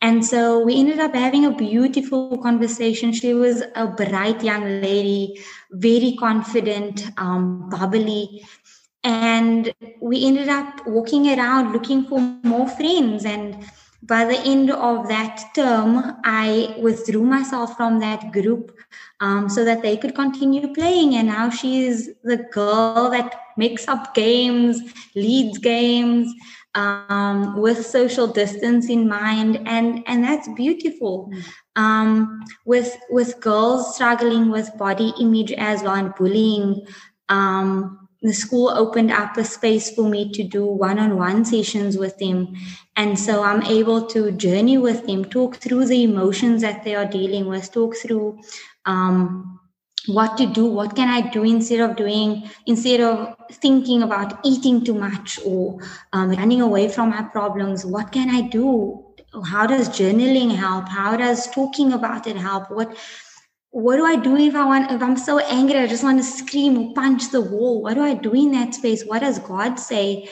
and 0.00 0.24
so 0.24 0.60
we 0.64 0.78
ended 0.78 1.00
up 1.00 1.12
having 1.12 1.44
a 1.44 1.50
beautiful 1.50 2.38
conversation. 2.38 3.12
She 3.12 3.34
was 3.34 3.64
a 3.74 3.88
bright 3.88 4.44
young 4.44 4.80
lady 4.80 5.40
very 5.72 6.16
confident 6.20 7.04
um, 7.16 7.68
bubbly 7.68 8.44
and 9.02 9.72
we 10.00 10.24
ended 10.24 10.48
up 10.48 10.86
walking 10.86 11.28
around 11.28 11.72
looking 11.72 12.04
for 12.04 12.20
more 12.42 12.68
friends. 12.68 13.24
And 13.24 13.64
by 14.02 14.24
the 14.24 14.38
end 14.40 14.70
of 14.70 15.08
that 15.08 15.42
term, 15.54 16.16
I 16.24 16.74
withdrew 16.80 17.22
myself 17.22 17.76
from 17.76 17.98
that 18.00 18.32
group 18.32 18.72
um, 19.20 19.48
so 19.48 19.64
that 19.64 19.82
they 19.82 19.96
could 19.96 20.14
continue 20.14 20.72
playing. 20.72 21.14
And 21.16 21.28
now 21.28 21.50
she's 21.50 22.10
the 22.22 22.36
girl 22.52 23.10
that 23.10 23.34
makes 23.56 23.88
up 23.88 24.14
games, 24.14 24.80
leads 25.16 25.58
games 25.58 26.32
um, 26.74 27.56
with 27.60 27.84
social 27.86 28.26
distance 28.28 28.88
in 28.88 29.08
mind, 29.08 29.60
and 29.66 30.02
and 30.06 30.22
that's 30.22 30.48
beautiful. 30.54 31.30
Um, 31.74 32.44
with 32.64 32.96
with 33.10 33.40
girls 33.40 33.94
struggling 33.96 34.50
with 34.50 34.76
body 34.78 35.12
image 35.20 35.52
as 35.52 35.82
well 35.82 35.94
and 35.94 36.14
bullying. 36.14 36.86
Um, 37.28 38.07
the 38.22 38.32
school 38.32 38.68
opened 38.70 39.12
up 39.12 39.36
a 39.36 39.44
space 39.44 39.94
for 39.94 40.08
me 40.08 40.32
to 40.32 40.42
do 40.42 40.66
one-on-one 40.66 41.44
sessions 41.44 41.96
with 41.96 42.18
them. 42.18 42.54
And 42.96 43.18
so 43.18 43.42
i'm 43.44 43.62
able 43.62 44.06
to 44.06 44.32
journey 44.32 44.76
with 44.76 45.06
them 45.06 45.24
talk 45.24 45.56
through 45.56 45.86
the 45.86 46.02
emotions 46.02 46.62
that 46.62 46.82
they 46.84 46.94
are 46.96 47.06
dealing 47.06 47.46
with 47.46 47.70
talk 47.72 47.94
through 47.96 48.40
um, 48.86 49.60
what 50.06 50.36
to 50.38 50.46
do 50.46 50.64
what 50.64 50.96
can 50.96 51.08
i 51.08 51.20
do 51.20 51.44
instead 51.44 51.80
of 51.80 51.96
doing 51.96 52.48
instead 52.66 53.00
of 53.00 53.36
thinking 53.52 54.02
about 54.02 54.38
eating 54.44 54.84
too 54.84 54.94
much 54.94 55.38
or 55.44 55.78
um, 56.12 56.30
running 56.30 56.60
away 56.60 56.88
from 56.88 57.10
my 57.10 57.22
problems. 57.22 57.84
What 57.84 58.12
can 58.12 58.30
i 58.30 58.42
do? 58.42 59.04
How 59.44 59.66
does 59.66 59.88
journaling 59.88 60.54
help? 60.54 60.88
How 60.88 61.16
does 61.16 61.50
talking 61.50 61.92
about 61.92 62.26
it 62.26 62.36
help? 62.36 62.70
What 62.70 62.96
what 63.70 63.96
do 63.96 64.04
I 64.04 64.16
do 64.16 64.36
if 64.36 64.54
I 64.54 64.64
want 64.64 64.90
if 64.90 65.02
I'm 65.02 65.16
so 65.16 65.38
angry 65.38 65.78
I 65.78 65.86
just 65.86 66.02
want 66.02 66.18
to 66.18 66.24
scream 66.24 66.78
or 66.78 66.94
punch 66.94 67.30
the 67.30 67.40
wall? 67.40 67.82
What 67.82 67.94
do 67.94 68.02
I 68.02 68.14
do 68.14 68.32
in 68.32 68.52
that 68.52 68.74
space? 68.74 69.04
What 69.04 69.20
does 69.20 69.38
God 69.38 69.78
say? 69.78 70.28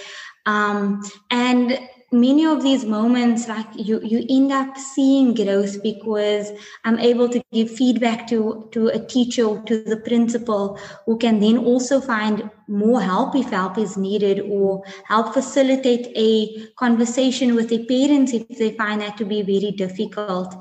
Um, 0.47 1.03
and 1.31 1.79
many 2.13 2.47
of 2.47 2.63
these 2.63 2.85
moments 2.85 3.49
like 3.49 3.67
you 3.75 4.01
you 4.03 4.25
end 4.31 4.53
up 4.53 4.77
seeing 4.79 5.35
growth 5.35 5.83
because 5.83 6.53
i'm 6.85 7.01
able 7.01 7.29
to 7.29 7.43
give 7.53 7.69
feedback 7.69 8.29
to 8.29 8.69
to 8.71 8.87
a 8.89 8.99
teacher 9.07 9.61
to 9.67 9.83
the 9.83 9.97
principal 9.97 10.79
who 11.05 11.19
can 11.19 11.41
then 11.41 11.59
also 11.59 12.01
find 12.01 12.49
more 12.69 13.03
help 13.03 13.35
if 13.35 13.51
help 13.51 13.77
is 13.77 13.97
needed 13.97 14.41
or 14.49 14.85
help 15.05 15.35
facilitate 15.35 16.07
a 16.15 16.69
conversation 16.77 17.57
with 17.57 17.69
the 17.71 17.85
parents 17.87 18.33
if 18.33 18.47
they 18.57 18.71
find 18.77 19.01
that 19.01 19.17
to 19.17 19.25
be 19.25 19.43
very 19.43 19.73
difficult 19.73 20.55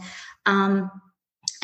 um, 0.48 0.90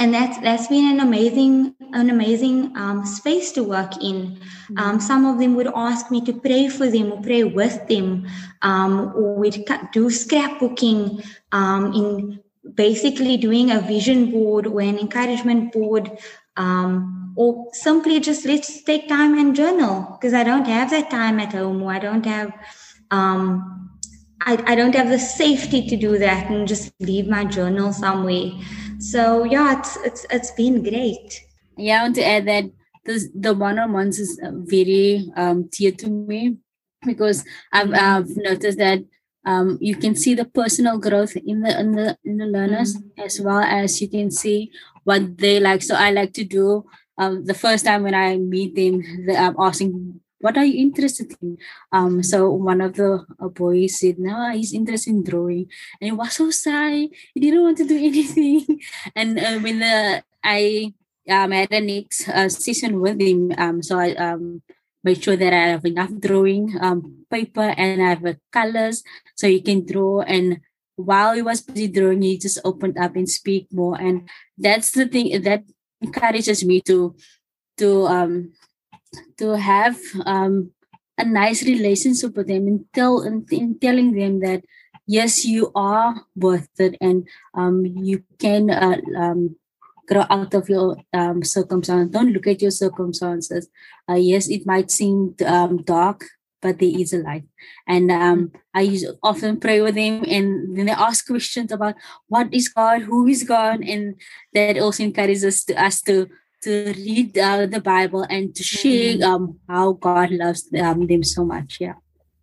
and 0.02 0.16
that's 0.16 0.40
that's 0.40 0.68
been 0.68 0.86
an 0.94 1.00
amazing 1.00 1.76
an 1.94 2.10
amazing 2.10 2.76
um, 2.76 3.06
space 3.06 3.52
to 3.52 3.64
work 3.64 4.02
in. 4.02 4.40
Um, 4.78 5.00
some 5.00 5.26
of 5.26 5.38
them 5.38 5.56
would 5.56 5.70
ask 5.76 6.10
me 6.10 6.22
to 6.26 6.34
pray 6.34 6.70
for 6.70 6.88
them 6.90 7.12
or 7.12 7.22
pray 7.22 7.44
with 7.44 7.88
them, 7.88 8.28
um, 8.64 9.14
or 9.16 9.36
we'd 9.36 9.64
do 9.94 10.08
scrapbooking 10.08 11.24
um, 11.52 11.94
in 11.94 12.40
basically 12.74 13.38
doing 13.38 13.70
a 13.70 13.80
vision 13.80 14.32
board 14.32 14.66
or 14.66 14.82
an 14.82 14.98
encouragement 14.98 15.72
board, 15.72 16.10
um, 16.58 17.34
or 17.36 17.68
simply 17.74 18.20
just 18.20 18.44
let's 18.46 18.82
take 18.84 19.08
time 19.08 19.38
and 19.38 19.56
journal 19.56 20.18
because 20.18 20.34
I 20.34 20.44
don't 20.44 20.66
have 20.66 20.90
that 20.90 21.12
time 21.12 21.40
at 21.40 21.54
home 21.54 21.84
or 21.84 21.92
I 21.92 22.00
don't 22.00 22.26
have. 22.26 22.52
Um, 23.12 23.78
I, 24.44 24.58
I 24.66 24.74
don't 24.74 24.96
have 24.96 25.10
the 25.10 25.20
safety 25.20 25.88
to 25.88 25.96
do 25.96 26.18
that 26.18 26.50
and 26.50 26.68
just 26.68 26.92
leave 27.00 27.28
my 27.28 27.46
journal 27.46 27.94
somewhere 27.94 28.54
so 29.02 29.44
yeah 29.44 29.78
it's 29.78 29.98
it's 30.06 30.26
it's 30.30 30.52
been 30.52 30.84
great 30.84 31.42
yeah 31.76 32.00
i 32.00 32.04
want 32.04 32.16
to 32.16 32.26
add 32.26 32.46
that 32.46 32.66
the 33.06 33.30
the 33.34 33.54
one-on-ones 33.54 34.20
is 34.20 34.40
very 34.70 35.26
um 35.36 35.68
dear 35.72 35.92
to 35.92 36.10
me 36.10 36.58
because 37.06 37.44
i've. 37.74 37.92
I've 37.94 38.30
noticed 38.38 38.78
that 38.78 39.00
um, 39.46 39.80
you 39.82 39.96
can 39.96 40.16
see 40.16 40.36
the 40.36 40.46
personal 40.46 41.00
growth 41.00 41.36
in 41.36 41.62
the 41.62 41.80
in 41.80 41.94
the 41.94 42.18
in 42.24 42.38
the 42.38 42.46
learners 42.46 42.96
mm-hmm. 42.96 43.22
as 43.22 43.42
well 43.42 43.62
as 43.62 44.02
you 44.02 44.08
can 44.08 44.30
see 44.30 44.72
what 45.04 45.38
they 45.38 45.60
like 45.60 45.82
so 45.82 45.96
i 45.96 46.12
like 46.12 46.34
to 46.34 46.44
do 46.44 46.86
um, 47.18 47.44
the 47.46 47.56
first 47.56 47.86
time 47.86 48.04
when 48.04 48.14
i 48.14 48.38
meet 48.38 48.76
them 48.76 49.02
i'm 49.36 49.56
asking 49.58 50.22
what 50.42 50.58
are 50.58 50.66
you 50.66 50.82
interested 50.82 51.34
in? 51.42 51.58
Um, 51.92 52.24
so 52.24 52.50
one 52.52 52.82
of 52.82 52.96
the 52.96 53.26
uh, 53.40 53.48
boys 53.48 54.00
said, 54.00 54.20
no, 54.20 54.52
he's 54.52 54.74
interested 54.74 55.12
in 55.12 55.24
drawing. 55.24 55.70
And 56.00 56.10
he 56.10 56.12
was 56.12 56.34
so 56.34 56.52
shy. 56.52 57.10
He 57.34 57.40
didn't 57.40 57.64
want 57.64 57.78
to 57.78 57.88
do 57.88 57.98
anything. 58.12 58.82
and 59.16 59.40
uh, 59.40 59.60
when 59.60 59.80
the, 59.80 60.24
I 60.44 60.94
um, 61.30 61.52
had 61.52 61.72
a 61.72 61.82
next 61.82 62.28
uh, 62.28 62.50
session 62.50 63.00
with 63.00 63.22
him, 63.22 63.54
um, 63.58 63.82
so 63.82 64.00
I 64.00 64.14
um, 64.16 64.62
made 65.04 65.24
sure 65.24 65.38
that 65.38 65.54
I 65.54 65.68
have 65.78 65.86
enough 65.86 66.12
drawing 66.20 66.78
um, 66.82 67.26
paper 67.30 67.74
and 67.78 68.02
I 68.02 68.10
have 68.10 68.26
uh, 68.26 68.34
colors 68.52 69.04
so 69.36 69.48
he 69.48 69.62
can 69.62 69.86
draw. 69.86 70.22
And 70.22 70.62
while 70.96 71.34
he 71.34 71.42
was 71.42 71.62
busy 71.62 71.88
drawing, 71.88 72.22
he 72.22 72.38
just 72.38 72.60
opened 72.66 72.98
up 72.98 73.16
and 73.16 73.30
speak 73.30 73.68
more. 73.72 74.00
And 74.00 74.30
that's 74.58 74.92
the 74.92 75.08
thing 75.08 75.42
that 75.42 75.64
encourages 76.02 76.66
me 76.66 76.82
to 76.82 77.16
to 77.78 78.06
um 78.08 78.52
to 79.38 79.58
have 79.58 79.98
um, 80.26 80.72
a 81.18 81.26
nice 81.26 81.64
relationship 81.64 82.36
with 82.36 82.48
them 82.48 82.68
and 82.68 82.86
tell 82.94 83.22
and, 83.22 83.48
and, 83.52 83.80
telling 83.82 84.14
them 84.14 84.40
that 84.40 84.64
yes 85.06 85.46
you 85.46 85.72
are 85.76 86.26
worth 86.36 86.70
it 86.80 86.96
and 87.02 87.28
um, 87.54 87.86
you 87.86 88.24
can 88.40 88.70
uh, 88.70 88.98
um, 89.18 89.56
grow 90.08 90.26
out 90.30 90.54
of 90.54 90.70
your 90.70 90.98
um, 91.14 91.44
circumstance. 91.44 92.12
Don't 92.12 92.34
look 92.34 92.48
at 92.48 92.62
your 92.62 92.72
circumstances. 92.72 93.70
Uh, 94.10 94.16
yes 94.16 94.50
it 94.50 94.66
might 94.66 94.92
seem 94.92 95.36
um, 95.46 95.84
dark 95.84 96.26
but 96.62 96.80
there 96.80 96.92
is 96.94 97.12
a 97.14 97.18
light. 97.18 97.44
And 97.88 98.12
um, 98.12 98.52
i 98.74 98.82
use, 98.82 99.06
often 99.24 99.60
pray 99.60 99.82
with 99.82 99.96
them 99.96 100.24
and 100.28 100.78
then 100.78 100.86
they 100.86 100.92
ask 100.92 101.26
questions 101.26 101.72
about 101.72 101.96
what 102.28 102.54
is 102.54 102.70
god? 102.70 103.02
Who 103.02 103.28
is 103.28 103.44
god? 103.44 103.82
And 103.82 104.16
that 104.54 104.78
also 104.78 105.04
encourages 105.04 105.44
us 105.44 105.64
to 105.66 105.84
us 105.84 106.02
to 106.04 106.30
to 106.62 106.94
read 106.96 107.38
uh, 107.38 107.66
the 107.66 107.82
Bible 107.82 108.26
and 108.30 108.56
to 108.56 108.64
share 108.64 109.18
mm. 109.18 109.24
um, 109.24 109.60
how 109.68 109.94
God 109.94 110.32
loves 110.32 110.70
um, 110.80 111.08
them 111.08 111.24
so 111.24 111.44
much. 111.44 111.78
Yeah. 111.80 111.96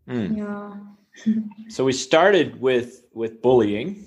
Mm. 0.09 0.37
Yeah. 0.37 1.35
so 1.69 1.85
we 1.85 1.93
started 1.93 2.61
with 2.61 3.03
with 3.13 3.43
bullying, 3.43 4.05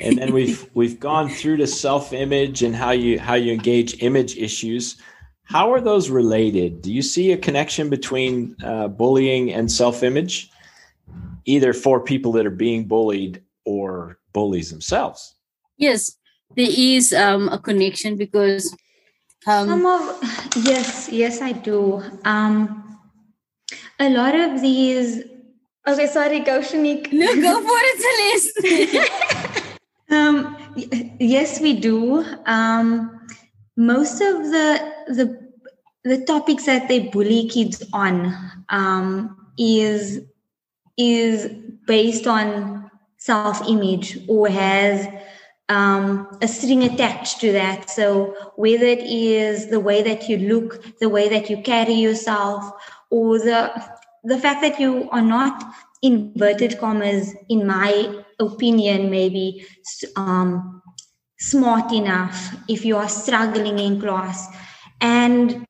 and 0.00 0.18
then 0.18 0.32
we've 0.32 0.68
we've 0.74 0.98
gone 1.00 1.28
through 1.28 1.58
to 1.58 1.66
self 1.66 2.12
image 2.12 2.62
and 2.62 2.74
how 2.74 2.90
you 2.90 3.18
how 3.18 3.34
you 3.34 3.52
engage 3.52 4.02
image 4.02 4.36
issues. 4.36 4.96
How 5.44 5.72
are 5.72 5.80
those 5.80 6.10
related? 6.10 6.82
Do 6.82 6.92
you 6.92 7.02
see 7.02 7.30
a 7.30 7.36
connection 7.36 7.88
between 7.88 8.56
uh, 8.64 8.88
bullying 8.88 9.52
and 9.52 9.70
self 9.70 10.02
image, 10.02 10.50
either 11.44 11.72
for 11.72 12.00
people 12.00 12.32
that 12.32 12.46
are 12.46 12.50
being 12.50 12.86
bullied 12.86 13.42
or 13.64 14.18
bullies 14.32 14.70
themselves? 14.70 15.34
Yes, 15.76 16.16
there 16.56 16.70
is 16.70 17.12
um, 17.12 17.48
a 17.48 17.58
connection 17.58 18.16
because 18.16 18.74
um, 19.46 19.68
Some 19.68 19.86
of 19.86 20.18
yes, 20.64 21.08
yes, 21.10 21.40
I 21.40 21.52
do. 21.52 22.02
Um, 22.24 22.98
a 23.98 24.10
lot 24.10 24.34
of 24.34 24.60
these. 24.60 25.22
Okay, 25.86 26.06
sorry, 26.06 26.40
go. 26.40 26.60
No, 27.12 27.34
go 27.40 27.60
for 27.62 27.80
it, 27.82 28.52
Celeste. 28.54 29.70
um, 30.10 30.56
yes, 31.20 31.60
we 31.60 31.74
do. 31.74 32.24
Um, 32.46 33.26
most 33.76 34.20
of 34.20 34.42
the 34.44 34.92
the 35.08 35.46
the 36.04 36.24
topics 36.24 36.66
that 36.66 36.88
they 36.88 37.00
bully 37.08 37.48
kids 37.48 37.82
on 37.92 38.34
um, 38.68 39.36
is 39.58 40.22
is 40.96 41.48
based 41.86 42.26
on 42.26 42.90
self 43.18 43.60
image 43.68 44.18
or 44.28 44.48
has 44.48 45.06
um, 45.68 46.28
a 46.42 46.48
string 46.48 46.84
attached 46.84 47.40
to 47.40 47.52
that. 47.52 47.90
So 47.90 48.34
whether 48.56 48.84
it 48.84 49.02
is 49.02 49.68
the 49.68 49.80
way 49.80 50.02
that 50.02 50.28
you 50.28 50.38
look, 50.38 50.98
the 51.00 51.08
way 51.08 51.28
that 51.28 51.50
you 51.50 51.62
carry 51.62 51.94
yourself, 51.94 52.70
or 53.10 53.38
the 53.38 53.72
the 54.24 54.38
fact 54.38 54.60
that 54.62 54.80
you 54.80 55.08
are 55.10 55.22
not 55.22 55.62
inverted 56.02 56.78
commas, 56.78 57.34
in 57.48 57.66
my 57.66 58.22
opinion, 58.40 59.10
maybe 59.10 59.64
um, 60.16 60.82
smart 61.38 61.92
enough 61.92 62.56
if 62.68 62.84
you 62.84 62.96
are 62.96 63.08
struggling 63.08 63.78
in 63.78 64.00
class, 64.00 64.46
and 65.00 65.66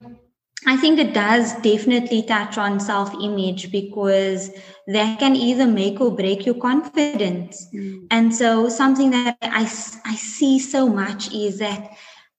I 0.66 0.76
think 0.76 0.98
it 0.98 1.14
does 1.14 1.54
definitely 1.60 2.22
touch 2.22 2.58
on 2.58 2.80
self 2.80 3.14
image 3.14 3.70
because 3.70 4.50
that 4.88 5.18
can 5.20 5.36
either 5.36 5.66
make 5.66 6.00
or 6.00 6.14
break 6.14 6.44
your 6.44 6.56
confidence. 6.56 7.68
Mm. 7.72 8.08
And 8.10 8.34
so, 8.34 8.68
something 8.68 9.10
that 9.12 9.38
I, 9.42 9.62
I 10.04 10.16
see 10.16 10.58
so 10.58 10.88
much 10.88 11.32
is 11.32 11.58
that 11.60 11.92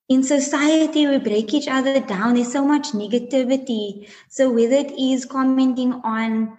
in 0.09 0.23
society, 0.23 1.07
we 1.07 1.17
break 1.19 1.53
each 1.53 1.67
other 1.69 1.99
down. 2.01 2.35
There's 2.35 2.51
so 2.51 2.65
much 2.65 2.89
negativity. 2.89 4.09
So, 4.29 4.51
whether 4.51 4.75
it 4.75 4.91
is 4.99 5.25
commenting 5.25 5.93
on 6.03 6.57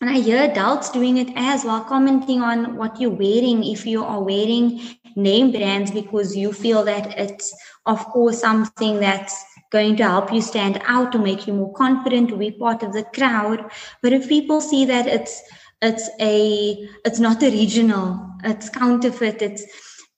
and 0.00 0.10
I 0.10 0.14
hear 0.14 0.42
adults 0.42 0.90
doing 0.90 1.16
it 1.16 1.30
as 1.36 1.64
well, 1.64 1.84
commenting 1.84 2.40
on 2.40 2.76
what 2.76 3.00
you're 3.00 3.10
wearing. 3.10 3.62
If 3.62 3.86
you 3.86 4.04
are 4.04 4.20
wearing 4.20 4.80
name 5.14 5.52
brands 5.52 5.92
because 5.92 6.36
you 6.36 6.52
feel 6.52 6.82
that 6.84 7.16
it's, 7.16 7.54
of 7.86 8.04
course, 8.06 8.40
something 8.40 8.98
that's 8.98 9.44
going 9.72 9.96
to 9.96 10.04
help 10.04 10.32
you 10.32 10.42
stand 10.42 10.80
out 10.84 11.10
to 11.12 11.18
make 11.18 11.46
you 11.46 11.54
more 11.54 11.72
confident 11.72 12.28
to 12.28 12.36
be 12.36 12.50
part 12.50 12.82
of 12.82 12.92
the 12.92 13.04
crowd. 13.04 13.70
But 14.02 14.12
if 14.12 14.28
people 14.28 14.60
see 14.60 14.84
that 14.84 15.06
it's 15.06 15.42
it's 15.80 16.08
a 16.20 16.88
it's 17.04 17.18
not 17.18 17.42
a 17.42 17.50
regional 17.50 18.24
it's 18.44 18.68
counterfeit 18.68 19.42
it's 19.42 19.64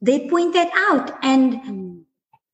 they 0.03 0.29
point 0.29 0.53
that 0.55 0.71
out. 0.91 1.17
And 1.23 1.55
mm. 1.63 2.03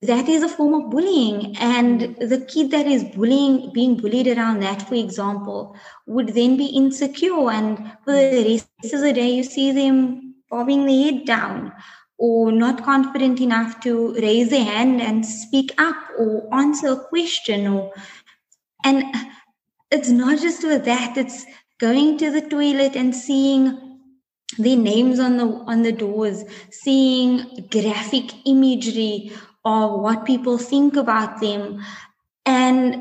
that 0.03 0.29
is 0.29 0.43
a 0.43 0.49
form 0.49 0.75
of 0.75 0.91
bullying. 0.91 1.57
And 1.57 2.17
the 2.21 2.47
kid 2.47 2.71
that 2.71 2.87
is 2.87 3.03
bullying 3.05 3.73
being 3.73 3.97
bullied 3.97 4.29
around 4.29 4.61
that 4.61 4.83
for 4.83 4.95
example 4.95 5.77
would 6.07 6.29
then 6.29 6.57
be 6.57 6.67
insecure. 6.67 7.51
And 7.51 7.79
for 8.05 8.13
the 8.13 8.61
rest 8.83 8.95
of 8.95 9.01
the 9.01 9.13
day 9.13 9.31
you 9.31 9.43
see 9.43 9.73
them 9.73 10.35
bobbing 10.51 10.87
their 10.87 11.05
head 11.05 11.25
down 11.25 11.73
or 12.21 12.53
not 12.53 12.85
confident 12.85 13.41
enough 13.41 13.81
to 13.81 14.15
raise 14.15 14.53
a 14.53 14.63
hand 14.63 15.01
and 15.01 15.27
speak 15.27 15.73
up 15.79 15.97
or 16.19 16.49
answer 16.55 16.89
a 16.93 17.05
question 17.09 17.67
or 17.67 17.93
and 18.85 19.05
it's 19.91 20.11
not 20.11 20.39
just 20.39 20.63
with 20.63 20.85
that 20.85 21.17
it's 21.17 21.45
going 21.79 22.17
to 22.19 22.31
the 22.31 22.43
toilet 22.43 22.95
and 22.95 23.15
seeing 23.15 23.79
the 24.59 24.77
names 24.77 25.19
on 25.19 25.39
the 25.39 25.47
on 25.75 25.83
the 25.83 25.93
doors 25.93 26.45
seeing 26.71 27.67
graphic 27.71 28.35
imagery 28.47 29.33
of 29.65 30.01
what 30.01 30.25
people 30.25 30.59
think 30.59 30.97
about 30.97 31.41
them. 31.41 31.85
And 32.47 32.95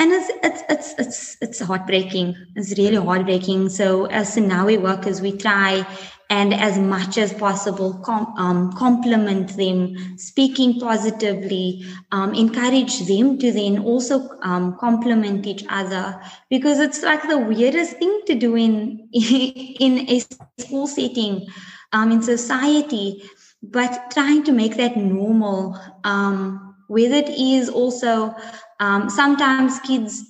and 0.00 0.12
it's 0.12 0.30
it's 0.42 0.62
it's 0.68 0.94
it's, 0.98 1.36
it's 1.40 1.60
heartbreaking. 1.60 2.36
It's 2.54 2.78
really 2.78 2.96
heartbreaking. 2.96 3.68
So 3.70 4.06
as 4.06 4.36
Sinawe 4.36 4.80
workers 4.80 5.20
we 5.20 5.36
try 5.36 5.86
and 6.30 6.52
as 6.52 6.78
much 6.78 7.16
as 7.16 7.32
possible 7.32 7.94
com- 8.04 8.34
um, 8.36 8.72
compliment 8.72 9.56
them 9.56 10.18
speaking 10.18 10.78
positively 10.78 11.84
um, 12.12 12.34
encourage 12.34 13.06
them 13.06 13.38
to 13.38 13.50
then 13.50 13.78
also 13.78 14.28
um, 14.42 14.76
compliment 14.78 15.46
each 15.46 15.64
other. 15.70 16.20
Because 16.50 16.80
it's 16.80 17.02
like 17.02 17.26
the 17.26 17.38
weirdest 17.38 17.96
thing 17.96 18.20
to 18.26 18.34
do 18.34 18.56
in 18.56 19.08
in 19.12 20.08
a 20.08 20.20
school 20.60 20.86
setting 20.86 21.46
um, 21.92 22.12
in 22.12 22.22
society 22.22 23.22
but 23.62 24.10
trying 24.12 24.44
to 24.44 24.52
make 24.52 24.76
that 24.76 24.96
normal 24.96 25.78
um, 26.04 26.76
whether 26.88 27.16
it 27.16 27.28
is 27.28 27.68
also 27.68 28.34
um, 28.80 29.10
sometimes 29.10 29.80
kids 29.80 30.24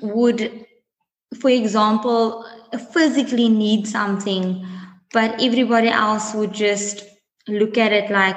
would 0.00 0.66
for 1.40 1.50
example 1.50 2.44
physically 2.92 3.48
need 3.48 3.86
something 3.86 4.66
but 5.12 5.42
everybody 5.42 5.88
else 5.88 6.34
would 6.34 6.52
just 6.52 7.04
look 7.48 7.76
at 7.76 7.92
it 7.92 8.10
like 8.10 8.36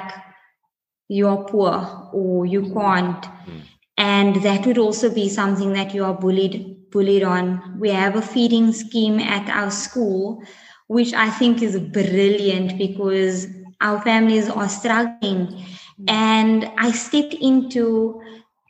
you're 1.08 1.44
poor 1.44 2.10
or 2.12 2.46
you 2.46 2.62
can't 2.72 3.22
mm. 3.22 3.60
and 3.96 4.36
that 4.42 4.66
would 4.66 4.78
also 4.78 5.12
be 5.12 5.28
something 5.28 5.72
that 5.72 5.94
you 5.94 6.04
are 6.04 6.14
bullied 6.14 6.76
bullied 6.90 7.22
on 7.22 7.78
we 7.78 7.88
have 7.90 8.16
a 8.16 8.22
feeding 8.22 8.72
scheme 8.72 9.20
at 9.20 9.48
our 9.48 9.70
school 9.70 10.42
which 10.88 11.12
i 11.14 11.30
think 11.30 11.62
is 11.62 11.78
brilliant 11.78 12.76
because 12.78 13.46
our 13.80 14.00
families 14.02 14.48
are 14.48 14.68
struggling 14.68 15.46
mm. 15.46 15.64
and 16.08 16.68
i 16.78 16.90
stepped 16.90 17.34
into 17.34 18.20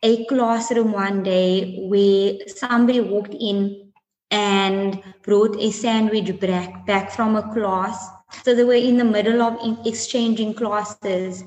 a 0.03 0.25
classroom 0.27 0.93
one 0.93 1.23
day 1.23 1.79
where 1.89 2.35
somebody 2.49 3.01
walked 3.01 3.35
in 3.35 3.86
and 4.31 5.03
brought 5.23 5.57
a 5.59 5.71
sandwich 5.71 6.39
back, 6.41 6.87
back 6.87 7.11
from 7.11 7.37
a 7.37 7.53
class. 7.53 8.09
So 8.45 8.55
they 8.55 8.65
were 8.65 8.75
in 8.75 8.97
the 8.97 9.05
middle 9.05 9.43
of 9.43 9.87
exchanging 9.87 10.55
classes. 10.55 11.45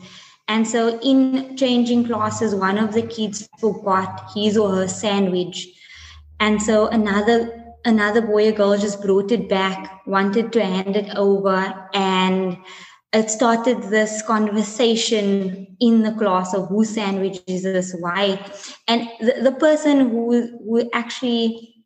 And 0.47 0.67
so, 0.67 0.99
in 1.01 1.55
changing 1.57 2.05
classes, 2.05 2.55
one 2.55 2.79
of 2.79 2.93
the 2.93 3.03
kids 3.03 3.47
forgot 3.59 4.31
his 4.33 4.57
or 4.57 4.75
her 4.75 4.87
sandwich. 4.87 5.67
And 6.39 6.59
so, 6.59 6.87
another 6.87 7.59
another 7.85 8.21
boy 8.21 8.49
or 8.49 8.51
girl 8.51 8.77
just 8.77 9.01
brought 9.01 9.31
it 9.31 9.47
back, 9.47 10.01
wanted 10.07 10.51
to 10.53 10.65
hand 10.65 10.95
it 10.95 11.15
over, 11.15 11.87
and 11.93 12.57
it 13.13 13.29
started 13.29 13.83
this 13.83 14.23
conversation 14.23 15.75
in 15.79 16.01
the 16.01 16.13
class 16.13 16.53
of 16.53 16.67
whose 16.67 16.89
sandwich 16.89 17.39
is 17.47 17.63
this, 17.63 17.95
why, 17.99 18.43
and 18.87 19.07
the, 19.19 19.41
the 19.43 19.51
person 19.51 20.09
who 20.09 20.57
who 20.65 20.89
actually 20.93 21.78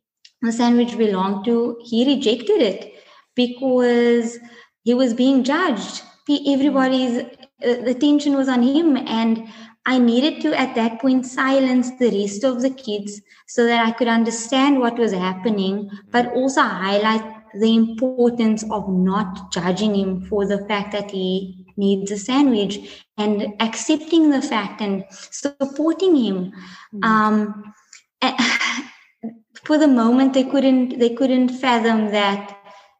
the 0.44 0.52
sandwich 0.52 0.96
belonged 0.96 1.44
to, 1.46 1.78
he 1.82 2.04
rejected 2.06 2.60
it 2.60 2.94
because 3.34 4.38
he 4.82 4.94
was 4.94 5.14
being 5.14 5.44
judged. 5.44 6.02
Everybody's 6.28 7.22
uh, 7.22 7.26
the 7.60 7.90
attention 7.90 8.34
was 8.34 8.48
on 8.48 8.62
him, 8.62 8.96
and 8.96 9.48
I 9.86 9.98
needed 9.98 10.40
to 10.42 10.58
at 10.58 10.74
that 10.74 11.00
point 11.00 11.26
silence 11.26 11.90
the 11.98 12.10
rest 12.10 12.44
of 12.44 12.62
the 12.62 12.70
kids 12.70 13.20
so 13.46 13.66
that 13.66 13.86
I 13.86 13.92
could 13.92 14.08
understand 14.08 14.80
what 14.80 14.98
was 14.98 15.12
happening, 15.12 15.90
but 16.10 16.32
also 16.32 16.62
highlight 16.62 17.22
the 17.60 17.74
importance 17.74 18.64
of 18.70 18.88
not 18.88 19.52
judging 19.52 19.94
him 19.94 20.26
for 20.26 20.46
the 20.46 20.66
fact 20.66 20.92
that 20.92 21.10
he 21.10 21.66
needs 21.76 22.10
a 22.10 22.18
sandwich 22.18 23.04
and 23.16 23.54
accepting 23.60 24.30
the 24.30 24.42
fact 24.42 24.80
and 24.80 25.04
supporting 25.10 26.16
him. 26.16 26.52
Mm-hmm. 26.94 27.04
Um, 27.04 27.74
for 29.64 29.78
the 29.78 29.88
moment 29.88 30.34
they 30.34 30.44
couldn't 30.44 30.98
they 30.98 31.10
couldn't 31.10 31.48
fathom 31.48 32.10
that 32.10 32.56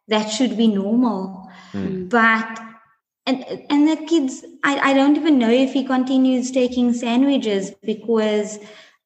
that 0.09 0.29
should 0.29 0.57
be 0.57 0.69
normal. 0.69 1.51
Mm. 1.73 2.09
but 2.09 2.61
and 3.27 3.45
and 3.71 3.89
the 3.89 3.97
kids 4.07 4.45
I, 4.63 4.91
I 4.91 4.95
don't 4.95 5.17
even 5.17 5.39
know 5.39 5.51
if 5.51 5.73
he 5.73 5.85
continues 5.85 6.51
taking 6.51 6.93
sandwiches 6.93 7.73
because 7.83 8.59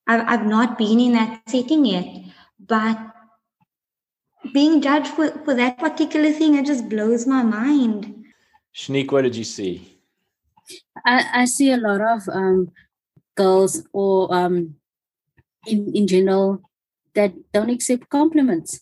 I've, 0.07 0.25
I've 0.27 0.47
not 0.47 0.79
been 0.79 1.01
in 1.01 1.13
that 1.13 1.43
setting 1.49 1.85
yet. 1.85 2.07
But 2.61 2.99
being 4.53 4.81
judged 4.81 5.09
for, 5.09 5.31
for 5.45 5.55
that 5.55 5.79
particular 5.79 6.33
thing 6.33 6.55
it 6.57 6.67
just 6.67 6.89
blows 6.89 7.27
my 7.27 7.43
mind. 7.43 8.25
Shanique 8.75 9.13
what 9.13 9.23
did 9.23 9.37
you 9.37 9.45
see? 9.45 9.99
I, 11.05 11.25
I 11.33 11.45
see 11.47 11.73
a 11.73 11.77
lot 11.77 12.01
of 12.01 12.29
um, 12.29 12.71
girls 13.35 13.87
or 13.93 14.35
um, 14.35 14.77
in, 15.67 15.95
in 15.95 16.07
general 16.07 16.68
that 17.15 17.33
don't 17.53 17.71
accept 17.71 18.09
compliments. 18.09 18.81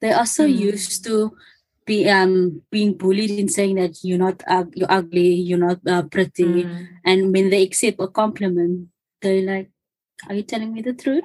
They 0.00 0.12
are 0.12 0.26
so 0.26 0.46
mm. 0.46 0.56
used 0.56 1.04
to 1.04 1.36
be 1.84 2.08
um 2.08 2.62
being 2.70 2.94
bullied 2.94 3.30
in 3.30 3.48
saying 3.48 3.76
that 3.76 3.98
you're 4.02 4.18
not 4.18 4.42
uh, 4.46 4.64
you're 4.74 4.90
ugly, 4.90 5.34
you're 5.34 5.58
not 5.58 5.80
uh, 5.86 6.02
pretty, 6.02 6.64
mm. 6.64 6.88
and 7.04 7.32
when 7.32 7.50
they 7.50 7.62
accept 7.62 8.00
a 8.00 8.08
compliment, 8.08 8.88
they're 9.20 9.42
like, 9.42 9.70
"Are 10.28 10.34
you 10.34 10.42
telling 10.42 10.72
me 10.72 10.82
the 10.82 10.92
truth? 10.92 11.24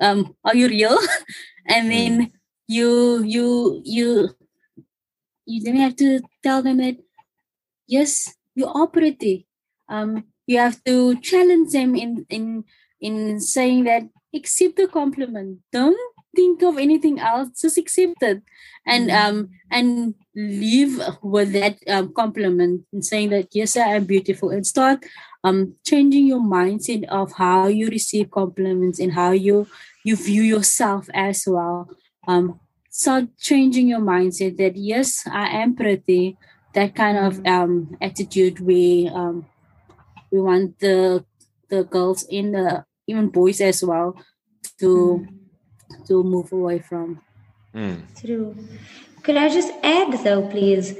Um, 0.00 0.34
are 0.44 0.54
you 0.54 0.68
real?" 0.68 0.98
and 1.66 1.90
then 1.90 2.12
mm. 2.20 2.32
you 2.66 3.22
you 3.22 3.82
you 3.84 4.30
you 5.46 5.62
then 5.62 5.76
have 5.76 5.96
to 5.96 6.20
tell 6.42 6.62
them 6.62 6.78
that 6.78 6.98
yes, 7.86 8.34
you 8.54 8.66
are 8.66 8.86
pretty. 8.86 9.46
Um, 9.88 10.24
you 10.46 10.58
have 10.58 10.82
to 10.84 11.18
challenge 11.20 11.72
them 11.72 11.96
in 11.96 12.26
in 12.28 12.64
in 13.00 13.40
saying 13.40 13.84
that 13.84 14.02
accept 14.34 14.76
the 14.76 14.88
compliment. 14.88 15.58
Don't 15.72 15.98
think 16.34 16.62
of 16.62 16.78
anything 16.78 17.18
else 17.18 17.48
just 17.60 17.78
accept 17.78 18.22
it. 18.22 18.42
And 18.86 19.10
mm-hmm. 19.10 19.28
um 19.28 19.50
and 19.70 20.14
live 20.34 21.18
with 21.22 21.52
that 21.52 21.78
um, 21.88 22.12
compliment 22.14 22.84
and 22.92 23.04
saying 23.04 23.30
that 23.30 23.48
yes 23.52 23.76
i 23.76 23.96
am 23.96 24.04
beautiful. 24.04 24.50
And 24.50 24.66
start 24.66 25.04
um 25.44 25.74
changing 25.84 26.26
your 26.26 26.40
mindset 26.40 27.04
of 27.08 27.32
how 27.32 27.66
you 27.66 27.88
receive 27.88 28.30
compliments 28.30 28.98
and 28.98 29.12
how 29.12 29.32
you 29.32 29.66
you 30.04 30.16
view 30.16 30.42
yourself 30.42 31.08
as 31.14 31.44
well. 31.46 31.88
Um 32.26 32.60
start 32.90 33.24
changing 33.38 33.88
your 33.88 34.00
mindset 34.00 34.56
that 34.58 34.76
yes 34.76 35.26
i 35.30 35.48
am 35.48 35.74
pretty. 35.74 36.36
That 36.74 36.94
kind 36.94 37.18
of 37.18 37.40
mm-hmm. 37.40 37.62
um 37.62 37.96
attitude 38.00 38.60
we 38.60 39.08
um 39.08 39.46
we 40.30 40.40
want 40.40 40.78
the 40.78 41.24
the 41.68 41.84
girls 41.84 42.24
in 42.28 42.52
the 42.52 42.84
even 43.08 43.28
boys 43.28 43.60
as 43.60 43.82
well 43.82 44.14
to 44.78 45.26
mm. 45.26 46.06
to 46.06 46.22
move 46.22 46.52
away 46.52 46.78
from 46.78 47.20
mm. 47.74 48.00
true 48.20 48.54
could 49.22 49.36
i 49.36 49.48
just 49.48 49.72
add 49.82 50.12
though 50.24 50.46
please 50.48 50.94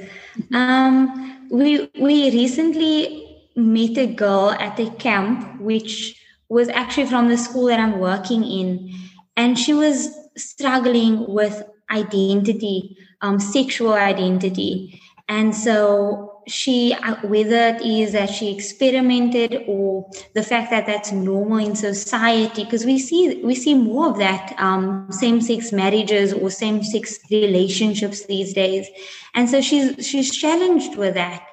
um, 0.53 1.47
we 1.49 1.89
we 1.99 2.31
recently 2.31 3.25
met 3.55 3.97
a 3.97 4.07
girl 4.07 4.51
at 4.51 4.79
a 4.79 4.89
camp 4.91 5.61
which 5.61 6.21
was 6.49 6.67
actually 6.69 7.05
from 7.05 7.29
the 7.29 7.37
school 7.37 7.65
that 7.67 7.79
i'm 7.79 7.99
working 7.99 8.43
in 8.43 8.93
and 9.37 9.57
she 9.57 9.73
was 9.73 10.09
struggling 10.35 11.25
with 11.27 11.63
identity 11.91 12.97
um, 13.21 13.39
sexual 13.39 13.93
identity 13.93 15.01
and 15.29 15.55
so 15.55 16.41
she 16.47 16.93
uh, 16.93 17.15
whether 17.23 17.75
it 17.75 17.81
is 17.81 18.13
that 18.13 18.29
she 18.29 18.53
experimented 18.53 19.63
or 19.67 20.09
the 20.33 20.41
fact 20.41 20.71
that 20.71 20.87
that's 20.87 21.11
normal 21.11 21.59
in 21.59 21.75
society 21.75 22.63
because 22.63 22.83
we 22.83 22.97
see 22.97 23.39
we 23.43 23.53
see 23.53 23.75
more 23.75 24.09
of 24.09 24.17
that 24.17 24.55
um, 24.57 25.07
same-sex 25.11 25.71
marriages 25.71 26.33
or 26.33 26.49
same-sex 26.49 27.19
relationships 27.29 28.25
these 28.25 28.53
days. 28.53 28.87
And 29.35 29.47
so 29.47 29.61
she's 29.61 30.05
she's 30.05 30.35
challenged 30.35 30.97
with 30.97 31.13
that. 31.13 31.43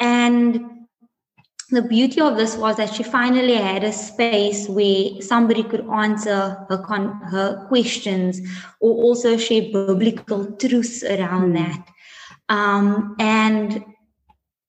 And 0.00 0.60
the 1.70 1.82
beauty 1.82 2.20
of 2.20 2.36
this 2.36 2.56
was 2.56 2.76
that 2.76 2.92
she 2.92 3.04
finally 3.04 3.54
had 3.54 3.84
a 3.84 3.92
space 3.92 4.68
where 4.68 5.22
somebody 5.22 5.62
could 5.62 5.88
answer 5.88 6.66
her 6.68 6.78
con- 6.78 7.20
her 7.30 7.64
questions 7.68 8.40
or 8.80 8.92
also 9.04 9.36
share 9.36 9.62
biblical 9.72 10.52
truths 10.56 11.04
around 11.04 11.54
that 11.54 11.93
Um, 12.48 13.16
and 13.18 13.84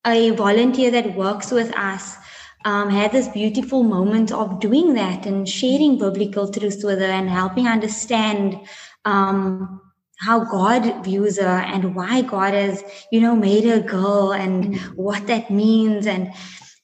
a 0.05 0.31
volunteer 0.31 0.91
that 0.91 1.15
works 1.15 1.51
with 1.51 1.75
us 1.75 2.15
um, 2.63 2.89
had 2.89 3.11
this 3.11 3.27
beautiful 3.27 3.83
moment 3.83 4.31
of 4.31 4.59
doing 4.59 4.93
that 4.95 5.25
and 5.25 5.47
sharing 5.47 5.97
biblical 5.97 6.51
truths 6.51 6.83
with 6.83 6.99
her 6.99 7.05
and 7.05 7.29
helping 7.29 7.67
understand 7.67 8.59
um, 9.05 9.81
how 10.17 10.43
God 10.43 11.03
views 11.03 11.37
her 11.37 11.59
and 11.59 11.95
why 11.95 12.21
God 12.21 12.53
has, 12.53 12.83
you 13.11 13.21
know, 13.21 13.35
made 13.35 13.65
her 13.65 13.79
girl 13.79 14.33
and 14.33 14.65
mm-hmm. 14.75 14.93
what 14.93 15.27
that 15.27 15.49
means 15.49 16.07
and 16.07 16.33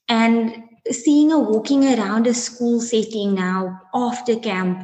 and 0.07 0.63
seeing 0.91 1.29
her 1.29 1.39
walking 1.39 1.85
around 1.85 2.27
a 2.27 2.33
school 2.33 2.81
setting 2.81 3.35
now 3.35 3.79
after 3.93 4.35
camp, 4.35 4.83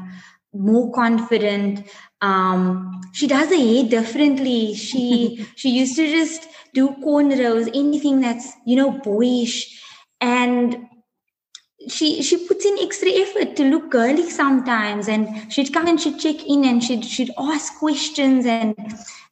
more 0.54 0.92
confident. 0.94 1.88
Um, 2.22 3.02
she 3.14 3.28
does 3.28 3.50
her 3.50 3.56
hair 3.56 3.84
differently. 3.84 4.74
She 4.74 5.46
she 5.56 5.70
used 5.70 5.96
to 5.96 6.08
just 6.10 6.48
do 6.74 6.90
cornrows, 7.04 7.68
anything 7.70 8.22
that's 8.22 8.52
you 8.66 8.76
know 8.76 8.92
boyish, 8.92 9.82
and 10.22 10.88
she 11.88 12.22
she 12.22 12.46
puts 12.48 12.66
in 12.66 12.78
extra 12.80 13.10
effort 13.10 13.56
to 13.56 13.64
look 13.64 13.90
girly 13.90 14.30
sometimes 14.30 15.08
and 15.08 15.52
she'd 15.52 15.74
come 15.74 15.88
and 15.88 16.02
she'd 16.02 16.20
check 16.20 16.46
in 16.46 16.66
and 16.66 16.84
she'd 16.84 17.06
she'd 17.06 17.32
ask 17.38 17.78
questions 17.80 18.46
and 18.46 18.76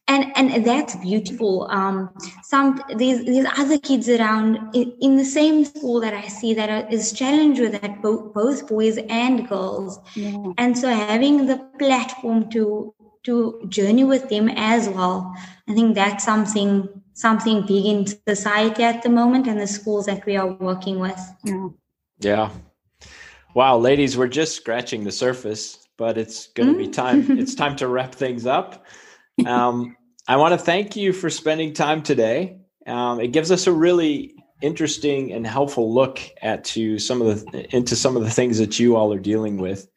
and 0.08 0.32
and 0.36 0.64
that's 0.64 0.94
beautiful 0.96 1.66
um 1.70 2.10
some 2.42 2.80
there's 2.96 3.24
there's 3.24 3.46
other 3.58 3.78
kids 3.78 4.08
around 4.08 4.56
in, 4.74 4.92
in 5.00 5.16
the 5.16 5.24
same 5.24 5.64
school 5.64 6.00
that 6.00 6.14
i 6.14 6.26
see 6.28 6.54
that 6.54 6.70
are, 6.70 6.88
is 6.90 7.12
challenged 7.12 7.60
with 7.60 7.80
that 7.80 8.00
both, 8.02 8.32
both 8.32 8.68
boys 8.68 8.98
and 9.08 9.48
girls 9.48 9.98
yeah. 10.14 10.52
and 10.58 10.78
so 10.78 10.88
having 10.88 11.46
the 11.46 11.56
platform 11.78 12.48
to 12.50 12.94
to 13.24 13.60
journey 13.68 14.04
with 14.04 14.28
them 14.28 14.48
as 14.50 14.88
well 14.88 15.34
i 15.68 15.74
think 15.74 15.94
that's 15.94 16.24
something 16.24 16.88
something 17.14 17.64
big 17.66 17.86
in 17.86 18.06
society 18.28 18.82
at 18.82 19.02
the 19.02 19.08
moment 19.08 19.46
and 19.46 19.60
the 19.60 19.66
schools 19.66 20.06
that 20.06 20.24
we 20.26 20.36
are 20.36 20.52
working 20.54 21.00
with 21.00 21.20
yeah 21.44 21.68
yeah. 22.20 22.50
Wow, 23.54 23.78
ladies, 23.78 24.18
we're 24.18 24.28
just 24.28 24.54
scratching 24.54 25.04
the 25.04 25.10
surface, 25.10 25.88
but 25.96 26.18
it's 26.18 26.48
going 26.48 26.68
to 26.68 26.74
mm. 26.74 26.78
be 26.78 26.88
time. 26.88 27.38
it's 27.38 27.54
time 27.54 27.74
to 27.76 27.88
wrap 27.88 28.14
things 28.14 28.44
up. 28.44 28.84
Um, 29.44 29.96
I 30.28 30.36
want 30.36 30.52
to 30.52 30.58
thank 30.58 30.96
you 30.96 31.12
for 31.12 31.28
spending 31.30 31.72
time 31.72 32.02
today. 32.02 32.58
Um, 32.86 33.20
it 33.20 33.28
gives 33.28 33.50
us 33.50 33.66
a 33.66 33.72
really 33.72 34.34
interesting 34.62 35.32
and 35.32 35.46
helpful 35.46 35.92
look 35.92 36.20
at 36.40 36.64
to 36.64 36.98
some 36.98 37.20
of 37.20 37.44
the 37.46 37.76
into 37.76 37.94
some 37.94 38.16
of 38.16 38.24
the 38.24 38.30
things 38.30 38.58
that 38.58 38.78
you 38.78 38.96
all 38.96 39.12
are 39.12 39.18
dealing 39.18 39.58
with, 39.58 39.88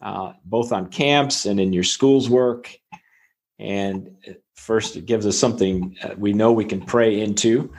uh, 0.00 0.32
both 0.44 0.72
on 0.72 0.88
camps 0.88 1.44
and 1.44 1.60
in 1.60 1.72
your 1.72 1.84
school's 1.84 2.30
work. 2.30 2.74
And 3.58 4.16
first, 4.54 4.96
it 4.96 5.04
gives 5.06 5.26
us 5.26 5.36
something 5.36 5.96
we 6.16 6.32
know 6.32 6.52
we 6.52 6.64
can 6.64 6.80
pray 6.80 7.20
into. 7.20 7.72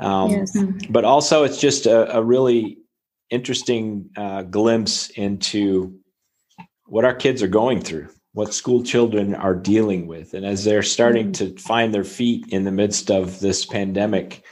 Um, 0.00 0.30
yes. 0.30 0.56
But 0.90 1.04
also, 1.04 1.44
it's 1.44 1.60
just 1.60 1.86
a, 1.86 2.16
a 2.16 2.22
really 2.22 2.78
interesting 3.30 4.10
uh, 4.16 4.42
glimpse 4.42 5.10
into 5.10 5.98
what 6.86 7.04
our 7.04 7.14
kids 7.14 7.42
are 7.42 7.48
going 7.48 7.80
through, 7.80 8.08
what 8.38 8.54
school 8.54 8.84
children 8.84 9.34
are 9.34 9.56
dealing 9.56 10.06
with. 10.06 10.32
And 10.32 10.46
as 10.46 10.62
they're 10.62 10.84
starting 10.84 11.32
mm-hmm. 11.32 11.56
to 11.56 11.60
find 11.60 11.92
their 11.92 12.04
feet 12.04 12.46
in 12.50 12.62
the 12.62 12.70
midst 12.70 13.10
of 13.10 13.40
this 13.40 13.66
pandemic, 13.66 14.44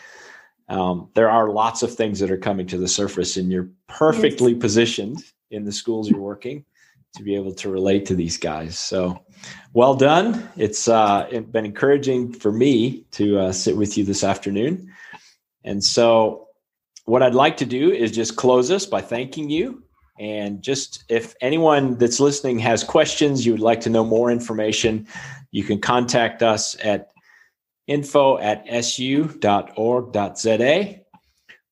um, 0.69 1.09
there 1.15 1.31
are 1.31 1.51
lots 1.51 1.85
of 1.85 1.95
things 1.95 2.19
that 2.19 2.33
are 2.33 2.37
coming 2.37 2.67
to 2.67 2.79
the 2.79 2.89
surface, 2.89 3.37
and 3.37 3.49
you're 3.49 3.69
perfectly 3.87 4.51
yes. 4.51 4.61
positioned 4.61 5.23
in 5.53 5.65
the 5.65 5.71
schools 5.71 6.11
you're 6.11 6.19
working 6.19 6.65
to 7.15 7.23
be 7.23 7.37
able 7.37 7.55
to 7.55 7.71
relate 7.71 8.07
to 8.07 8.17
these 8.17 8.37
guys. 8.37 8.77
So, 8.77 9.25
well 9.73 9.95
done. 9.95 10.51
It's 10.57 10.89
uh, 10.89 11.29
been 11.53 11.65
encouraging 11.65 12.33
for 12.33 12.51
me 12.51 13.05
to 13.13 13.39
uh, 13.39 13.53
sit 13.53 13.77
with 13.77 13.97
you 13.97 14.03
this 14.03 14.25
afternoon. 14.25 14.93
And 15.63 15.85
so, 15.85 16.49
what 17.05 17.23
I'd 17.23 17.37
like 17.37 17.59
to 17.59 17.67
do 17.67 17.93
is 17.93 18.11
just 18.11 18.35
close 18.35 18.73
us 18.73 18.85
by 18.85 19.01
thanking 19.01 19.49
you. 19.49 19.86
And 20.19 20.63
just 20.63 21.05
if 21.09 21.35
anyone 21.41 21.99
that's 21.99 22.21
listening 22.21 22.59
has 22.61 22.83
questions, 22.83 23.45
you 23.45 23.53
would 23.53 23.61
like 23.61 23.81
to 23.83 23.91
know 23.91 24.05
more 24.05 24.31
information, 24.31 25.07
you 25.51 25.63
can 25.65 25.81
contact 25.81 26.43
us 26.43 26.77
at 26.83 27.11
info 27.87 28.39
at 28.39 28.67
su.org.za 28.85 29.41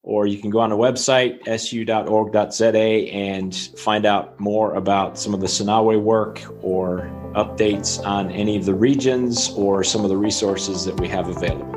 or 0.05 0.27
you 0.27 0.39
can 0.39 0.51
go 0.51 0.61
on 0.61 0.69
the 0.71 0.77
website 0.77 1.43
su.org.za 1.59 3.11
and 3.11 3.55
find 3.79 4.05
out 4.05 4.39
more 4.39 4.75
about 4.75 5.19
some 5.19 5.33
of 5.33 5.41
the 5.41 5.47
Sinawe 5.47 6.01
work 6.01 6.43
or 6.63 7.11
updates 7.35 8.05
on 8.05 8.31
any 8.31 8.57
of 8.57 8.67
the 8.67 8.75
regions 8.75 9.51
or 9.57 9.83
some 9.83 10.05
of 10.05 10.11
the 10.11 10.17
resources 10.17 10.85
that 10.85 11.01
we 11.01 11.09
have 11.09 11.29
available. 11.29 11.74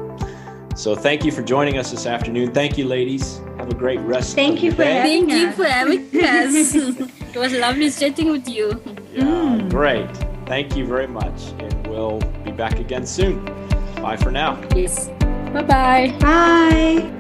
So 0.78 0.96
thank 0.96 1.26
you 1.26 1.32
for 1.32 1.42
joining 1.42 1.80
us 1.80 1.90
this 1.90 2.06
afternoon. 2.06 2.54
Thank 2.54 2.78
you, 2.78 2.86
ladies. 2.86 3.40
Have 3.58 3.68
a 3.70 3.74
great 3.74 4.00
rest. 4.02 4.36
Thank 4.36 4.62
you 4.62 4.70
for 4.72 4.84
day. 4.84 4.94
having 4.94 5.28
Thank 5.28 5.32
us. 5.34 5.58
you 5.58 5.64
for 5.64 5.70
having 5.70 6.00
us. 6.24 6.76
it 7.36 7.36
was 7.36 7.54
lovely 7.54 7.90
chatting 7.90 8.30
with 8.32 8.48
you. 8.48 8.80
Yeah, 9.12 9.24
mm. 9.24 9.70
Great. 9.72 10.08
Thank 10.46 10.78
you 10.78 10.86
very 10.86 11.08
much. 11.08 11.42
And 11.58 11.88
we'll 11.88 12.20
be 12.46 12.52
back 12.52 12.80
again 12.80 13.08
soon. 13.08 13.44
Bye 13.96 14.18
for 14.18 14.30
now. 14.32 14.62
Yes. 14.76 15.08
Bye-bye. 15.52 16.16
Bye. 16.20 17.14